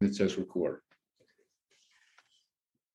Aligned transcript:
It 0.00 0.14
says 0.14 0.36
record. 0.36 0.80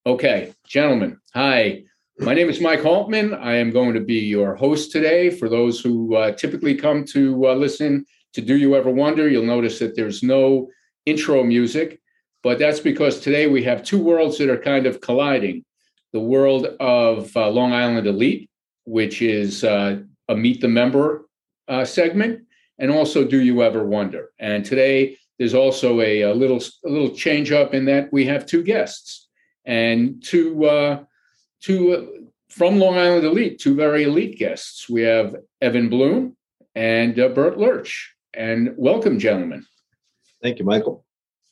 Okay, 0.06 0.54
gentlemen, 0.68 1.20
hi. 1.34 1.84
My 2.20 2.36
name 2.36 2.48
is 2.48 2.62
Mike 2.62 2.82
Haltman. 2.82 3.34
I 3.34 3.56
am 3.56 3.72
going 3.72 3.96
to 3.96 4.00
be 4.00 4.20
your 4.20 4.54
host 4.54 4.92
today. 4.92 5.32
For 5.32 5.50
those 5.50 5.80
who 5.80 6.16
uh, 6.16 6.34
typically 6.34 6.76
come 6.76 7.04
to 7.06 7.48
uh, 7.48 7.56
listen 7.56 8.06
to 8.34 8.42
Do 8.42 8.56
You 8.56 8.76
Ever 8.76 8.92
Wonder, 8.92 9.28
you'll 9.28 9.46
notice 9.46 9.80
that 9.80 9.96
there's 9.96 10.22
no 10.22 10.70
intro 11.08 11.44
music, 11.44 12.00
but 12.44 12.60
that's 12.60 12.80
because 12.80 13.20
today 13.20 13.48
we 13.48 13.64
have 13.64 13.82
two 13.82 14.00
worlds 14.00 14.38
that 14.38 14.50
are 14.50 14.62
kind 14.62 14.86
of 14.86 15.02
colliding 15.02 15.66
the 16.14 16.20
world 16.20 16.68
of 16.80 17.36
uh, 17.36 17.50
Long 17.50 17.74
Island 17.74 18.06
Elite, 18.06 18.48
which 18.86 19.24
is 19.24 19.64
uh, 19.64 20.02
a 20.28 20.36
Meet 20.36 20.62
the 20.62 20.68
Member 20.68 21.26
uh, 21.68 21.84
segment, 21.84 22.44
and 22.78 22.92
also 22.92 23.26
Do 23.26 23.42
You 23.42 23.64
Ever 23.64 23.84
Wonder. 23.88 24.30
And 24.38 24.64
today 24.64 25.18
there's 25.42 25.56
also 25.56 26.02
a, 26.02 26.22
a 26.22 26.34
little 26.36 26.62
a 26.86 26.90
little 26.90 27.10
change 27.10 27.52
up 27.52 27.74
in 27.74 27.86
that 27.86 28.14
we 28.14 28.28
have 28.28 28.46
two 28.46 28.62
guests 28.62 29.28
and 29.66 30.24
two 30.24 30.66
uh, 30.66 31.04
two 31.60 31.94
uh, 31.94 32.28
from 32.50 32.78
Long 32.78 32.96
Island 32.96 33.26
Elite, 33.26 33.58
two 33.58 33.76
very 33.76 34.04
elite 34.04 34.38
guests. 34.38 34.88
We 34.88 35.02
have 35.02 35.36
Evan 35.60 35.90
Bloom 35.90 36.38
and 36.76 37.20
uh, 37.20 37.30
Bert 37.30 37.58
Lurch. 37.58 38.14
And 38.36 38.76
welcome, 38.78 39.18
gentlemen. 39.18 39.66
Thank 40.44 40.60
you, 40.60 40.66
Michael. 40.66 41.06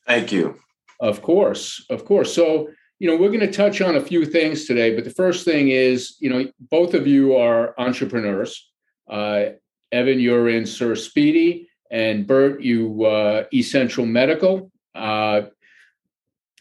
Thank 0.06 0.32
you. 0.32 0.60
Of 1.00 1.24
course, 1.24 1.84
of 1.90 2.06
course. 2.06 2.32
So, 2.32 2.70
you 3.00 3.10
know, 3.10 3.18
we're 3.18 3.30
going 3.30 3.40
to 3.40 3.52
touch 3.52 3.82
on 3.82 3.96
a 3.96 4.02
few 4.02 4.24
things 4.24 4.66
today, 4.66 4.94
but 4.94 5.04
the 5.04 5.10
first 5.24 5.46
thing 5.46 5.70
is, 5.70 6.16
you 6.20 6.30
know, 6.30 6.46
both 6.60 6.94
of 6.94 7.08
you 7.08 7.36
are 7.36 7.74
entrepreneurs. 7.80 8.70
Uh, 9.10 9.46
Evan, 9.92 10.20
you're 10.20 10.48
in 10.48 10.68
Sir 10.68 10.94
Speedy, 10.94 11.69
and 11.90 12.28
Bert, 12.28 12.62
you 12.62 13.06
uh, 13.06 13.46
Essential 13.54 14.06
Medical. 14.06 14.72
Uh, 14.94 15.42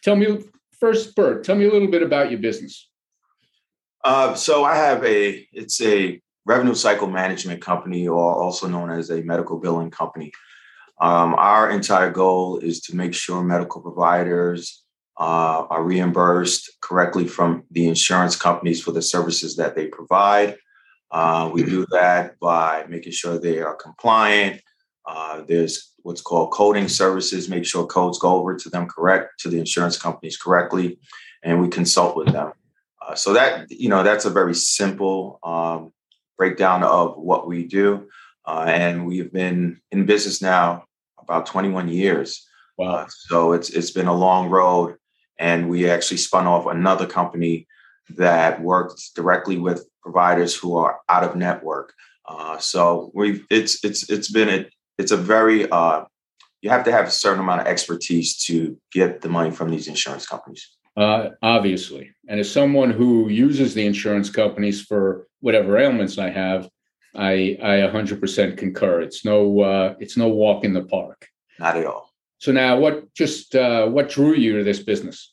tell 0.03 0.17
me 0.17 0.39
first, 0.79 1.15
Bert, 1.15 1.45
tell 1.45 1.57
me 1.57 1.67
a 1.67 1.73
little 1.73 1.89
bit 1.89 2.03
about 2.03 2.31
your 2.31 2.41
business. 2.41 2.89
Uh, 4.05 4.35
so 4.35 4.65
I 4.65 4.77
have 4.77 5.05
a 5.05 5.47
it's 5.53 5.81
a 5.83 6.21
revenue 6.47 6.75
cycle 6.75 7.09
management 7.09 7.61
company, 7.61 8.09
or 8.09 8.43
also 8.43 8.69
known 8.69 8.91
as 8.91 9.11
a 9.11 9.23
medical 9.23 9.59
billing 9.59 9.91
company. 9.91 10.33
Um, 11.01 11.35
our 11.35 11.71
entire 11.71 12.11
goal 12.11 12.59
is 12.59 12.81
to 12.83 12.97
make 12.97 13.15
sure 13.15 13.43
medical 13.43 13.83
providers 13.83 14.85
uh, 15.19 15.67
are 15.69 15.83
reimbursed 15.83 16.79
correctly 16.81 17.27
from 17.27 17.65
the 17.71 17.87
insurance 17.87 18.35
companies 18.35 18.83
for 18.83 18.93
the 18.93 19.03
services 19.03 19.57
that 19.57 19.77
they 19.77 19.87
provide. 19.87 20.57
Uh, 21.11 21.51
we 21.53 21.63
do 21.65 21.87
that 21.91 22.39
by 22.41 22.85
making 22.89 23.13
sure 23.13 23.39
they 23.39 23.61
are 23.61 23.75
compliant. 23.75 24.61
Uh, 25.09 25.43
there's 25.49 25.95
what's 26.03 26.21
called 26.21 26.53
coding 26.53 26.87
services, 26.87 27.49
make 27.49 27.65
sure 27.65 27.87
codes 27.87 28.19
go 28.19 28.35
over 28.37 28.55
to 28.55 28.69
them 28.69 28.87
correct, 28.87 29.41
to 29.41 29.49
the 29.49 29.59
insurance 29.59 29.97
companies 29.97 30.37
correctly, 30.37 30.99
and 31.43 31.61
we 31.61 31.69
consult 31.69 32.15
with 32.15 32.31
them. 32.31 32.53
Uh, 33.01 33.15
so 33.15 33.33
that 33.33 33.71
you 33.71 33.89
know 33.89 34.03
that's 34.03 34.27
a 34.27 34.31
very 34.31 34.55
simple 34.55 35.39
um, 35.43 35.93
breakdown 36.37 36.83
of 36.83 37.17
what 37.17 37.49
we 37.49 37.65
do, 37.65 38.07
uh, 38.47 38.67
and 38.69 39.07
we've 39.07 39.33
been 39.33 39.81
in 39.91 40.05
business 40.05 40.43
now 40.43 40.85
about 41.19 41.47
21 41.47 41.89
years. 41.89 42.47
Wow! 42.77 42.87
Uh, 42.87 43.07
so 43.09 43.53
it's 43.53 43.71
it's 43.71 43.91
been 43.91 44.09
a 44.09 44.15
long 44.15 44.51
road, 44.51 44.97
and 45.39 45.71
we 45.71 45.89
actually 45.89 46.19
spun 46.19 46.47
off 46.47 46.67
another 46.67 47.07
company 47.07 47.67
that 48.11 48.61
works 48.61 49.11
directly 49.15 49.57
with 49.57 49.89
providers 50.03 50.55
who 50.55 50.77
are 50.77 51.01
out 51.09 51.25
of 51.25 51.35
network. 51.35 51.95
Uh, 52.27 52.59
so 52.59 53.11
we've 53.15 53.47
it's 53.49 53.83
it's 53.83 54.11
it's 54.11 54.31
been 54.31 54.51
a 54.51 54.69
it's 54.99 55.13
a 55.13 55.17
very 55.17 55.71
uh, 55.71 56.05
you 56.61 56.71
have 56.71 56.85
to 56.85 56.93
have 56.93 57.07
a 57.07 57.11
certain 57.11 57.41
amount 57.41 57.61
of 57.61 57.67
expertise 57.67 58.37
to 58.45 58.77
get 58.93 59.21
the 59.21 59.29
money 59.29 59.51
from 59.51 59.71
these 59.71 59.87
insurance 59.87 60.27
companies. 60.27 60.69
Uh, 60.97 61.31
obviously, 61.43 62.11
and 62.29 62.41
as 62.41 62.51
someone 62.51 62.91
who 62.91 63.29
uses 63.29 63.75
the 63.75 63.87
insurance 63.87 64.29
companies 64.29 64.83
for 64.83 65.29
whatever 65.41 65.79
ailments 65.79 66.19
I 66.19 66.31
have, 66.31 66.69
I 67.15 67.57
I 67.63 67.91
100% 67.93 68.59
concur. 68.59 69.01
It's 69.01 69.25
no 69.25 69.61
uh, 69.61 69.95
it's 70.01 70.17
no 70.17 70.29
walk 70.29 70.65
in 70.65 70.73
the 70.73 70.83
park. 70.83 71.29
Not 71.59 71.77
at 71.77 71.87
all. 71.87 72.11
So 72.39 72.53
now, 72.53 72.79
what 72.79 73.13
just 73.15 73.55
uh, 73.55 73.87
what 73.87 74.09
drew 74.09 74.35
you 74.35 74.59
to 74.59 74.65
this 74.65 74.81
business? 74.81 75.33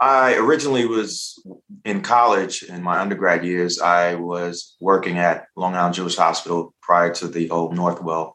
I 0.00 0.36
originally 0.36 0.86
was 0.86 1.42
in 1.84 2.00
college 2.00 2.62
in 2.62 2.82
my 2.82 3.00
undergrad 3.00 3.44
years. 3.44 3.80
I 3.80 4.14
was 4.14 4.74
working 4.80 5.18
at 5.18 5.46
Long 5.56 5.74
Island 5.74 5.94
Jewish 5.94 6.16
Hospital 6.16 6.74
prior 6.80 7.12
to 7.14 7.28
the 7.28 7.50
old 7.50 7.76
Northwell 7.76 8.32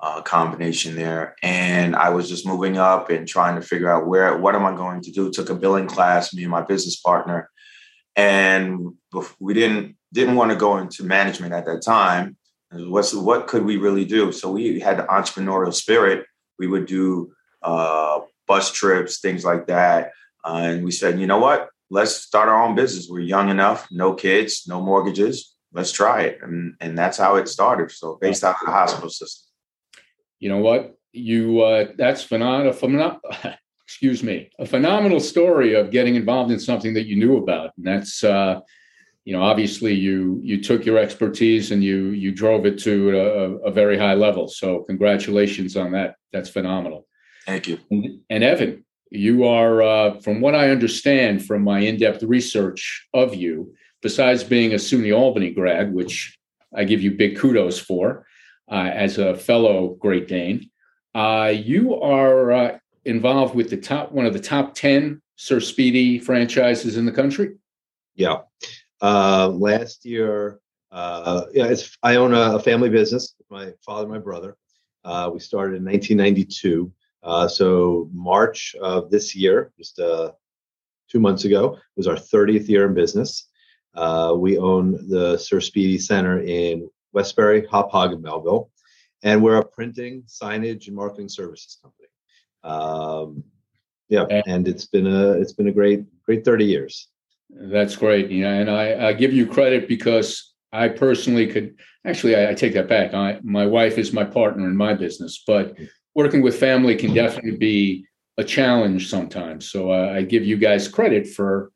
uh, 0.00 0.20
combination 0.20 0.96
there, 0.96 1.34
and 1.42 1.96
I 1.96 2.10
was 2.10 2.28
just 2.28 2.46
moving 2.46 2.76
up 2.76 3.08
and 3.08 3.26
trying 3.26 3.56
to 3.56 3.66
figure 3.66 3.90
out 3.90 4.06
where 4.06 4.36
what 4.36 4.54
am 4.54 4.66
I 4.66 4.76
going 4.76 5.00
to 5.00 5.10
do. 5.10 5.30
Took 5.30 5.48
a 5.48 5.54
billing 5.54 5.86
class, 5.86 6.34
me 6.34 6.42
and 6.42 6.50
my 6.50 6.62
business 6.62 6.96
partner, 6.96 7.48
and 8.14 8.92
we 9.40 9.54
didn't 9.54 9.96
didn't 10.12 10.36
want 10.36 10.50
to 10.50 10.58
go 10.58 10.76
into 10.76 11.04
management 11.04 11.54
at 11.54 11.64
that 11.64 11.82
time. 11.82 12.36
What's 12.70 13.14
what 13.14 13.46
could 13.46 13.64
we 13.64 13.78
really 13.78 14.04
do? 14.04 14.30
So 14.30 14.52
we 14.52 14.78
had 14.78 14.98
the 14.98 15.04
entrepreneurial 15.04 15.72
spirit. 15.72 16.26
We 16.58 16.66
would 16.66 16.84
do 16.84 17.32
uh, 17.62 18.20
bus 18.46 18.70
trips, 18.72 19.20
things 19.20 19.42
like 19.42 19.68
that 19.68 20.12
uh, 20.44 20.60
and 20.62 20.84
we 20.84 20.90
said, 20.90 21.20
you 21.20 21.26
know 21.26 21.38
what? 21.38 21.68
Let's 21.90 22.14
start 22.14 22.48
our 22.48 22.62
own 22.62 22.74
business. 22.74 23.08
We're 23.08 23.20
young 23.20 23.48
enough, 23.48 23.88
no 23.90 24.14
kids, 24.14 24.64
no 24.66 24.80
mortgages. 24.80 25.54
Let's 25.72 25.92
try 25.92 26.22
it. 26.22 26.38
And, 26.42 26.74
and 26.80 26.96
that's 26.96 27.18
how 27.18 27.36
it 27.36 27.48
started. 27.48 27.90
So 27.90 28.18
based 28.20 28.44
out 28.44 28.56
of 28.60 28.66
the 28.66 28.72
hospital 28.72 29.10
system. 29.10 29.46
You 30.38 30.50
know 30.50 30.58
what? 30.58 30.96
You 31.12 31.62
uh, 31.62 31.86
that's 31.96 32.22
phenomenal. 32.22 32.72
Phenom- 32.72 33.20
excuse 33.84 34.22
me, 34.22 34.50
a 34.58 34.66
phenomenal 34.66 35.18
story 35.18 35.74
of 35.74 35.90
getting 35.90 36.14
involved 36.14 36.52
in 36.52 36.60
something 36.60 36.92
that 36.94 37.06
you 37.06 37.16
knew 37.16 37.38
about. 37.38 37.70
And 37.76 37.86
that's 37.86 38.22
uh, 38.22 38.60
you 39.24 39.32
know 39.34 39.42
obviously 39.42 39.94
you 39.94 40.40
you 40.44 40.62
took 40.62 40.84
your 40.84 40.98
expertise 40.98 41.72
and 41.72 41.82
you 41.82 42.08
you 42.08 42.30
drove 42.30 42.66
it 42.66 42.78
to 42.80 43.18
a, 43.18 43.68
a 43.68 43.70
very 43.70 43.98
high 43.98 44.14
level. 44.14 44.46
So 44.46 44.84
congratulations 44.84 45.76
on 45.76 45.92
that. 45.92 46.16
That's 46.32 46.50
phenomenal. 46.50 47.06
Thank 47.46 47.66
you. 47.66 47.78
And, 47.90 48.20
and 48.28 48.44
Evan, 48.44 48.84
you 49.10 49.44
are, 49.44 49.82
uh, 49.82 50.20
from 50.20 50.40
what 50.40 50.54
I 50.54 50.70
understand 50.70 51.44
from 51.44 51.62
my 51.62 51.80
in 51.80 51.98
depth 51.98 52.22
research 52.22 53.08
of 53.14 53.34
you, 53.34 53.74
besides 54.02 54.44
being 54.44 54.72
a 54.72 54.76
SUNY 54.76 55.16
Albany 55.16 55.50
grad, 55.50 55.92
which 55.92 56.38
I 56.74 56.84
give 56.84 57.02
you 57.02 57.12
big 57.12 57.36
kudos 57.36 57.78
for 57.78 58.26
uh, 58.70 58.90
as 58.92 59.18
a 59.18 59.36
fellow 59.36 59.96
Great 60.00 60.28
Dane, 60.28 60.70
uh, 61.14 61.52
you 61.54 61.94
are 61.94 62.52
uh, 62.52 62.78
involved 63.04 63.54
with 63.54 63.70
the 63.70 63.76
top 63.76 64.12
one 64.12 64.26
of 64.26 64.32
the 64.32 64.40
top 64.40 64.74
10 64.74 65.22
Sir 65.36 65.60
Speedy 65.60 66.18
franchises 66.18 66.96
in 66.96 67.06
the 67.06 67.12
country. 67.12 67.56
Yeah. 68.14 68.38
Uh, 69.00 69.48
last 69.48 70.04
year, 70.04 70.60
uh, 70.90 71.44
yeah, 71.52 71.74
I 72.02 72.16
own 72.16 72.34
a, 72.34 72.58
family 72.58 72.88
business 72.88 73.34
with 73.38 73.50
my 73.50 73.72
father 73.84 74.02
and 74.02 74.12
my 74.12 74.18
brother. 74.18 74.56
we 75.32 75.38
started 75.38 75.76
in 75.76 75.84
1992. 75.84 76.92
Uh, 77.22 77.48
so 77.48 78.08
March 78.12 78.74
of 78.80 79.10
this 79.10 79.34
year, 79.34 79.72
just 79.76 79.98
uh, 79.98 80.32
two 81.10 81.20
months 81.20 81.44
ago, 81.44 81.78
was 81.96 82.06
our 82.06 82.16
30th 82.16 82.68
year 82.68 82.86
in 82.86 82.94
business. 82.94 83.48
Uh, 83.94 84.34
we 84.36 84.58
own 84.58 85.08
the 85.08 85.36
Sir 85.36 85.60
Speedy 85.60 85.98
Center 85.98 86.40
in 86.42 86.88
Westbury, 87.12 87.62
Hauppauge, 87.62 88.12
and 88.12 88.22
Melville, 88.22 88.70
and 89.22 89.42
we're 89.42 89.56
a 89.56 89.64
printing, 89.64 90.22
signage, 90.22 90.86
and 90.86 90.96
marketing 90.96 91.28
services 91.28 91.78
company. 91.82 92.08
Um, 92.62 93.42
yeah, 94.08 94.24
and 94.46 94.68
it's 94.68 94.86
been 94.86 95.06
a 95.06 95.32
it's 95.32 95.52
been 95.52 95.68
a 95.68 95.72
great 95.72 96.04
great 96.24 96.44
30 96.44 96.64
years. 96.64 97.08
That's 97.50 97.96
great. 97.96 98.30
Yeah, 98.30 98.52
and 98.52 98.70
I, 98.70 99.08
I 99.08 99.12
give 99.12 99.32
you 99.32 99.46
credit 99.46 99.88
because 99.88 100.54
I 100.72 100.88
personally 100.88 101.46
could 101.46 101.76
actually 102.06 102.36
I, 102.36 102.50
I 102.50 102.54
take 102.54 102.74
that 102.74 102.88
back. 102.88 103.14
I, 103.14 103.40
my 103.42 103.66
wife 103.66 103.98
is 103.98 104.12
my 104.12 104.24
partner 104.24 104.66
in 104.66 104.76
my 104.76 104.94
business, 104.94 105.42
but 105.46 105.76
working 106.18 106.42
with 106.42 106.58
family 106.58 106.96
can 106.96 107.14
definitely 107.14 107.56
be 107.56 108.04
a 108.38 108.42
challenge 108.42 109.08
sometimes. 109.08 109.70
So 109.70 109.92
uh, 109.92 110.10
I 110.16 110.22
give 110.22 110.44
you 110.44 110.56
guys 110.56 110.88
credit 110.88 111.28
for 111.28 111.70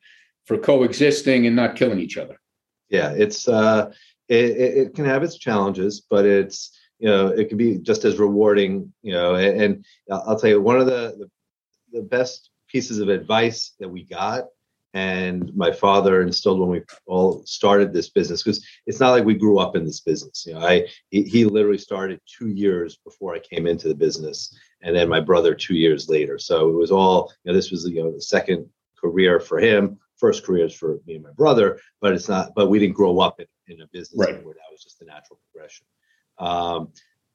for 0.46 0.58
coexisting 0.58 1.46
and 1.46 1.54
not 1.54 1.76
killing 1.76 2.00
each 2.00 2.18
other. 2.18 2.40
Yeah, 2.90 3.10
it's 3.12 3.46
uh, 3.46 3.92
it, 4.28 4.50
it 4.80 4.94
can 4.96 5.04
have 5.04 5.22
its 5.22 5.38
challenges, 5.38 6.02
but 6.10 6.26
it's 6.26 6.76
you 6.98 7.08
know 7.08 7.28
it 7.28 7.48
can 7.50 7.56
be 7.56 7.78
just 7.78 8.04
as 8.04 8.18
rewarding. 8.18 8.92
You 9.02 9.12
know, 9.12 9.36
and, 9.36 9.62
and 9.62 9.84
I'll 10.10 10.38
tell 10.38 10.50
you 10.50 10.60
one 10.60 10.80
of 10.80 10.86
the, 10.86 11.02
the 11.20 11.30
the 11.92 12.02
best 12.02 12.50
pieces 12.66 12.98
of 12.98 13.08
advice 13.08 13.74
that 13.78 13.88
we 13.88 14.02
got 14.02 14.46
and 14.94 15.54
my 15.54 15.72
father 15.72 16.20
instilled 16.20 16.60
when 16.60 16.68
we 16.68 16.82
all 17.06 17.42
started 17.46 17.92
this 17.92 18.10
business 18.10 18.42
because 18.42 18.64
it's 18.86 19.00
not 19.00 19.10
like 19.10 19.24
we 19.24 19.34
grew 19.34 19.58
up 19.58 19.74
in 19.74 19.84
this 19.84 20.00
business 20.00 20.44
you 20.46 20.52
know 20.52 20.60
i 20.60 20.86
he, 21.10 21.22
he, 21.22 21.44
literally 21.44 21.78
started 21.78 22.20
two 22.26 22.48
years 22.48 22.98
before 23.04 23.34
i 23.34 23.38
came 23.38 23.66
into 23.66 23.88
the 23.88 23.94
business 23.94 24.54
and 24.82 24.94
then 24.94 25.08
my 25.08 25.20
brother 25.20 25.54
two 25.54 25.74
years 25.74 26.08
later. 26.08 26.38
So 26.38 26.68
it 26.68 26.74
was 26.74 26.90
all 26.90 27.32
you 27.44 27.50
know 27.50 27.56
this 27.56 27.70
was 27.70 27.88
you 27.88 28.02
know 28.02 28.12
the 28.12 28.20
second 28.20 28.68
career 29.00 29.40
for 29.40 29.58
him 29.58 29.98
first 30.16 30.44
careers 30.44 30.74
for 30.74 31.00
me 31.06 31.16
and 31.16 31.24
my 31.24 31.32
brother 31.32 31.80
but 32.00 32.12
it's 32.12 32.28
not 32.28 32.52
but 32.54 32.68
we 32.68 32.78
didn't 32.78 32.94
grow 32.94 33.18
up 33.18 33.40
in, 33.40 33.46
in 33.66 33.80
a 33.80 33.86
business 33.88 34.18
right. 34.18 34.44
where 34.44 34.54
that 34.54 34.70
was 34.70 34.82
just 34.82 35.02
a 35.02 35.04
natural 35.04 35.40
progression. 35.50 35.86
Um, 36.38 36.92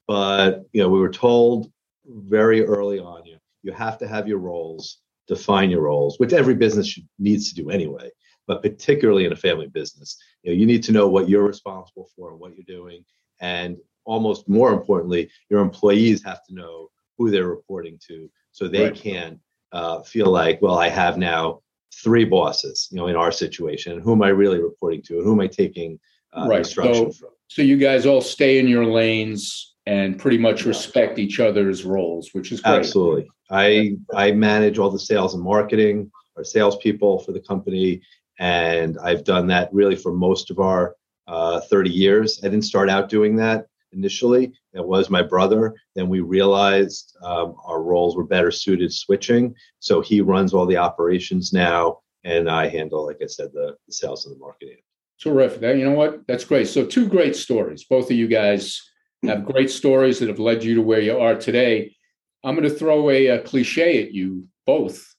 but 0.07 0.65
you 0.73 0.81
know 0.81 0.89
we 0.89 0.99
were 0.99 1.09
told 1.09 1.71
very 2.05 2.65
early 2.65 2.99
on 2.99 3.25
you 3.25 3.33
know 3.33 3.39
you 3.63 3.71
have 3.73 3.97
to 3.97 4.07
have 4.07 4.27
your 4.27 4.37
roles, 4.37 4.99
define 5.27 5.69
your 5.69 5.81
roles, 5.81 6.19
which 6.19 6.33
every 6.33 6.55
business 6.55 6.87
should, 6.87 7.07
needs 7.19 7.49
to 7.49 7.61
do 7.61 7.69
anyway. 7.69 8.09
But 8.47 8.61
particularly 8.61 9.25
in 9.25 9.33
a 9.33 9.35
family 9.35 9.67
business, 9.67 10.17
you 10.41 10.51
know, 10.51 10.57
you 10.57 10.65
need 10.65 10.83
to 10.83 10.93
know 10.93 11.07
what 11.07 11.27
you're 11.27 11.45
responsible 11.45 12.09
for 12.15 12.31
and 12.31 12.39
what 12.39 12.55
you're 12.55 12.77
doing, 12.79 13.03
and 13.41 13.77
almost 14.05 14.47
more 14.47 14.71
importantly, 14.71 15.29
your 15.49 15.61
employees 15.61 16.23
have 16.23 16.43
to 16.45 16.53
know 16.53 16.89
who 17.17 17.29
they're 17.29 17.47
reporting 17.47 17.99
to, 18.07 18.29
so 18.51 18.67
they 18.67 18.85
right. 18.85 18.95
can 18.95 19.39
uh, 19.73 20.01
feel 20.01 20.27
like, 20.31 20.61
well, 20.61 20.77
I 20.77 20.87
have 20.87 21.17
now 21.17 21.61
three 21.93 22.23
bosses, 22.23 22.87
you 22.89 22.97
know, 22.97 23.07
in 23.07 23.15
our 23.15 23.31
situation, 23.31 23.99
who 23.99 24.13
am 24.13 24.23
I 24.23 24.29
really 24.29 24.61
reporting 24.61 25.01
to, 25.03 25.17
and 25.17 25.25
who 25.25 25.33
am 25.33 25.41
I 25.41 25.47
taking 25.47 25.99
uh, 26.33 26.47
right. 26.47 26.59
instruction 26.59 27.11
so, 27.11 27.17
from? 27.17 27.29
So 27.49 27.61
you 27.61 27.77
guys 27.77 28.05
all 28.05 28.21
stay 28.21 28.59
in 28.59 28.67
your 28.67 28.85
lanes 28.85 29.75
and 29.87 30.19
pretty 30.19 30.37
much 30.37 30.65
respect 30.65 31.17
each 31.17 31.39
other's 31.39 31.85
roles, 31.85 32.33
which 32.33 32.51
is 32.51 32.59
great. 32.59 32.79
Absolutely. 32.79 33.29
I 33.49 33.95
I 34.13 34.33
manage 34.33 34.77
all 34.77 34.89
the 34.89 34.99
sales 34.99 35.33
and 35.33 35.41
marketing, 35.41 36.11
our 36.35 36.43
salespeople 36.43 37.19
for 37.19 37.31
the 37.31 37.39
company, 37.39 38.01
and 38.37 38.97
I've 39.01 39.23
done 39.23 39.47
that 39.47 39.73
really 39.73 39.95
for 39.95 40.11
most 40.11 40.51
of 40.51 40.59
our 40.59 40.95
uh, 41.27 41.61
30 41.61 41.89
years. 41.89 42.39
I 42.43 42.49
didn't 42.49 42.65
start 42.65 42.89
out 42.89 43.07
doing 43.07 43.37
that 43.37 43.67
initially. 43.93 44.51
It 44.73 44.85
was 44.85 45.09
my 45.09 45.23
brother. 45.23 45.73
Then 45.95 46.09
we 46.09 46.19
realized 46.19 47.15
um, 47.23 47.55
our 47.65 47.81
roles 47.81 48.17
were 48.17 48.25
better 48.25 48.51
suited 48.51 48.93
switching. 48.93 49.55
So 49.79 50.01
he 50.01 50.19
runs 50.19 50.53
all 50.53 50.65
the 50.65 50.77
operations 50.77 51.53
now, 51.53 51.99
and 52.25 52.49
I 52.49 52.67
handle, 52.67 53.05
like 53.05 53.21
I 53.23 53.27
said, 53.27 53.51
the, 53.53 53.77
the 53.87 53.93
sales 53.93 54.25
and 54.25 54.35
the 54.35 54.39
marketing. 54.39 54.79
Terrific. 55.21 55.61
You 55.61 55.85
know 55.85 55.95
what? 55.95 56.27
That's 56.27 56.43
great. 56.43 56.67
So 56.67 56.85
two 56.85 57.07
great 57.07 57.37
stories. 57.37 57.85
Both 57.85 58.11
of 58.11 58.17
you 58.17 58.27
guys 58.27 58.81
have 59.23 59.45
great 59.45 59.69
stories 59.69 60.19
that 60.19 60.29
have 60.29 60.39
led 60.39 60.63
you 60.63 60.75
to 60.75 60.81
where 60.81 61.01
you 61.01 61.17
are 61.17 61.35
today. 61.35 61.95
I'm 62.43 62.55
going 62.55 62.69
to 62.69 62.75
throw 62.75 63.09
a, 63.09 63.27
a 63.27 63.41
cliche 63.41 64.03
at 64.03 64.13
you 64.13 64.47
both. 64.65 65.13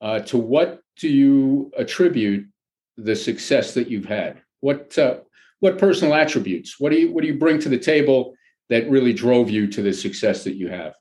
Uh, 0.00 0.20
to 0.20 0.38
what 0.38 0.80
do 0.96 1.08
you 1.08 1.72
attribute 1.76 2.46
the 2.96 3.16
success 3.16 3.74
that 3.74 3.88
you've 3.88 4.04
had? 4.04 4.42
What 4.60 4.96
uh, 4.98 5.18
what 5.60 5.78
personal 5.78 6.14
attributes? 6.14 6.78
What 6.78 6.90
do 6.92 6.98
you 6.98 7.12
what 7.12 7.22
do 7.22 7.28
you 7.28 7.38
bring 7.38 7.58
to 7.60 7.68
the 7.68 7.78
table 7.78 8.34
that 8.68 8.88
really 8.90 9.12
drove 9.12 9.50
you 9.50 9.66
to 9.68 9.82
the 9.82 9.92
success 9.92 10.44
that 10.44 10.54
you 10.54 10.68
have? 10.68 10.94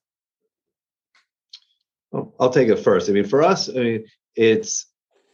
Well, 2.12 2.34
I'll 2.40 2.50
take 2.50 2.70
it 2.70 2.78
first. 2.78 3.10
I 3.10 3.14
mean, 3.14 3.26
for 3.26 3.44
us, 3.44 3.70
I 3.70 3.74
mean, 3.74 4.06
it's 4.36 4.88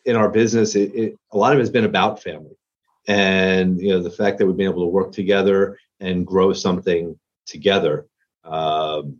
in 0.05 0.15
our 0.15 0.29
business. 0.29 0.75
It, 0.75 0.93
it, 0.95 1.19
a 1.31 1.37
lot 1.37 1.53
of 1.53 1.59
it 1.59 1.61
has 1.61 1.69
been 1.69 1.85
about 1.85 2.21
family, 2.21 2.57
and 3.07 3.79
you 3.81 3.89
know 3.89 4.01
the 4.01 4.09
fact 4.09 4.37
that 4.37 4.45
we've 4.45 4.57
been 4.57 4.69
able 4.69 4.83
to 4.83 4.91
work 4.91 5.11
together 5.11 5.77
and 5.99 6.27
grow 6.27 6.53
something 6.53 7.17
together. 7.45 8.07
Um, 8.43 9.17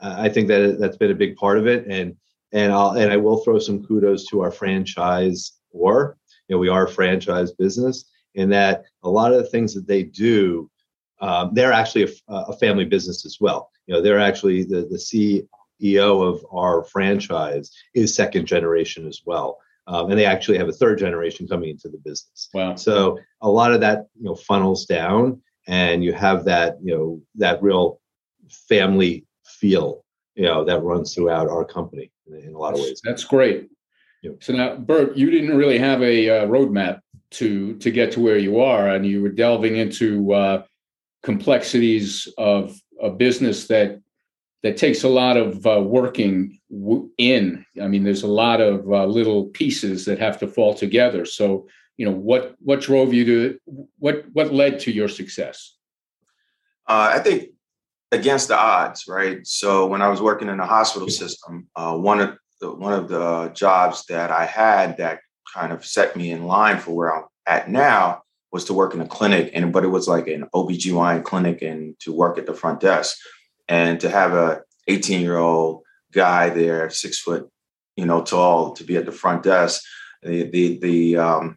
I 0.00 0.28
think 0.28 0.48
that 0.48 0.78
that's 0.78 0.96
been 0.96 1.10
a 1.10 1.14
big 1.14 1.36
part 1.36 1.58
of 1.58 1.66
it, 1.66 1.86
and 1.86 2.16
and 2.52 2.72
I'll 2.72 2.90
and 2.90 3.12
I 3.12 3.16
will 3.16 3.38
throw 3.38 3.58
some 3.58 3.84
kudos 3.84 4.26
to 4.28 4.40
our 4.40 4.50
franchise 4.50 5.52
or 5.70 6.16
you 6.48 6.54
know 6.54 6.60
we 6.60 6.68
are 6.68 6.86
a 6.86 6.90
franchise 6.90 7.52
business 7.52 8.04
in 8.34 8.48
that 8.50 8.84
a 9.02 9.08
lot 9.08 9.32
of 9.32 9.38
the 9.38 9.48
things 9.48 9.74
that 9.74 9.86
they 9.86 10.02
do 10.02 10.70
um, 11.20 11.50
they're 11.54 11.72
actually 11.72 12.04
a, 12.28 12.34
a, 12.34 12.56
family 12.56 12.84
business 12.84 13.24
as 13.24 13.38
well. 13.40 13.70
You 13.86 13.94
know 13.94 14.02
they're 14.02 14.20
actually 14.20 14.64
the 14.64 14.82
the 14.90 15.46
ceo 15.88 16.22
of 16.22 16.44
our 16.52 16.84
franchise 16.84 17.70
is 17.94 18.14
second 18.14 18.46
generation 18.46 19.06
as 19.06 19.22
well 19.24 19.58
um, 19.86 20.10
and 20.10 20.18
they 20.18 20.24
actually 20.24 20.58
have 20.58 20.68
a 20.68 20.72
third 20.72 20.98
generation 20.98 21.46
coming 21.46 21.70
into 21.70 21.88
the 21.88 21.98
business. 21.98 22.48
Wow. 22.54 22.74
So 22.76 23.18
a 23.40 23.48
lot 23.48 23.72
of 23.72 23.80
that 23.80 24.06
you 24.16 24.24
know 24.24 24.34
funnels 24.34 24.86
down 24.86 25.42
and 25.66 26.04
you 26.04 26.12
have 26.12 26.44
that 26.44 26.76
you 26.82 26.96
know 26.96 27.22
that 27.36 27.62
real 27.62 28.00
family 28.68 29.26
feel 29.44 30.04
you 30.34 30.44
know 30.44 30.64
that 30.64 30.82
runs 30.82 31.14
throughout 31.14 31.48
our 31.48 31.64
company 31.64 32.10
in, 32.26 32.34
in 32.36 32.54
a 32.54 32.58
lot 32.58 32.74
of 32.74 32.80
ways. 32.80 33.00
that's 33.04 33.24
great. 33.24 33.68
So 34.40 34.54
now 34.54 34.76
bert 34.76 35.16
you 35.16 35.30
didn't 35.30 35.56
really 35.56 35.78
have 35.78 36.02
a 36.02 36.30
uh, 36.30 36.46
roadmap 36.46 37.00
to 37.32 37.76
to 37.78 37.90
get 37.90 38.12
to 38.12 38.20
where 38.20 38.38
you 38.38 38.60
are 38.60 38.88
and 38.88 39.04
you 39.04 39.20
were 39.20 39.28
delving 39.28 39.76
into 39.76 40.32
uh, 40.32 40.62
complexities 41.22 42.26
of 42.38 42.78
a 43.02 43.10
business 43.10 43.66
that 43.66 44.00
that 44.64 44.78
takes 44.78 45.04
a 45.04 45.08
lot 45.08 45.36
of 45.36 45.66
uh, 45.66 45.80
working 45.80 46.58
in. 47.18 47.64
I 47.80 47.86
mean 47.86 48.02
there's 48.02 48.24
a 48.24 48.26
lot 48.44 48.60
of 48.60 48.90
uh, 48.90 49.04
little 49.04 49.44
pieces 49.46 50.06
that 50.06 50.18
have 50.18 50.38
to 50.38 50.48
fall 50.48 50.74
together. 50.74 51.26
So 51.26 51.68
you 51.98 52.06
know 52.06 52.12
what 52.12 52.56
what 52.58 52.80
drove 52.80 53.14
you 53.14 53.24
to 53.26 53.58
what 53.98 54.24
what 54.32 54.52
led 54.52 54.80
to 54.80 54.90
your 54.90 55.08
success? 55.08 55.76
Uh, 56.86 57.12
i 57.14 57.18
think 57.18 57.50
against 58.12 58.48
the 58.48 58.56
odds 58.56 59.04
right? 59.08 59.46
So 59.46 59.86
when 59.86 60.02
i 60.02 60.08
was 60.08 60.20
working 60.20 60.48
in 60.48 60.56
the 60.56 60.66
hospital 60.66 61.08
system 61.08 61.68
uh, 61.76 61.96
one 61.96 62.20
of 62.20 62.36
the 62.60 62.74
one 62.74 62.92
of 62.92 63.08
the 63.08 63.50
jobs 63.54 64.04
that 64.06 64.30
i 64.30 64.44
had 64.44 64.96
that 64.96 65.20
kind 65.54 65.72
of 65.72 65.84
set 65.84 66.16
me 66.16 66.30
in 66.30 66.46
line 66.46 66.78
for 66.78 66.92
where 66.92 67.14
i'm 67.14 67.24
at 67.46 67.70
now 67.70 68.22
was 68.52 68.64
to 68.64 68.74
work 68.74 68.94
in 68.94 69.00
a 69.00 69.06
clinic 69.06 69.50
and 69.54 69.72
but 69.72 69.84
it 69.84 69.88
was 69.88 70.08
like 70.08 70.26
an 70.26 70.46
obgyn 70.54 71.22
clinic 71.24 71.62
and 71.62 71.98
to 72.00 72.12
work 72.12 72.38
at 72.38 72.46
the 72.46 72.54
front 72.54 72.80
desk 72.80 73.16
and 73.68 74.00
to 74.00 74.08
have 74.08 74.32
a 74.32 74.62
18 74.88 75.20
year 75.20 75.38
old 75.38 75.82
guy 76.12 76.50
there 76.50 76.90
six 76.90 77.18
foot 77.18 77.48
you 77.96 78.06
know 78.06 78.22
tall 78.22 78.72
to 78.72 78.84
be 78.84 78.96
at 78.96 79.06
the 79.06 79.12
front 79.12 79.42
desk 79.42 79.82
the 80.22 80.48
the, 80.50 80.78
the 80.78 81.16
um, 81.16 81.56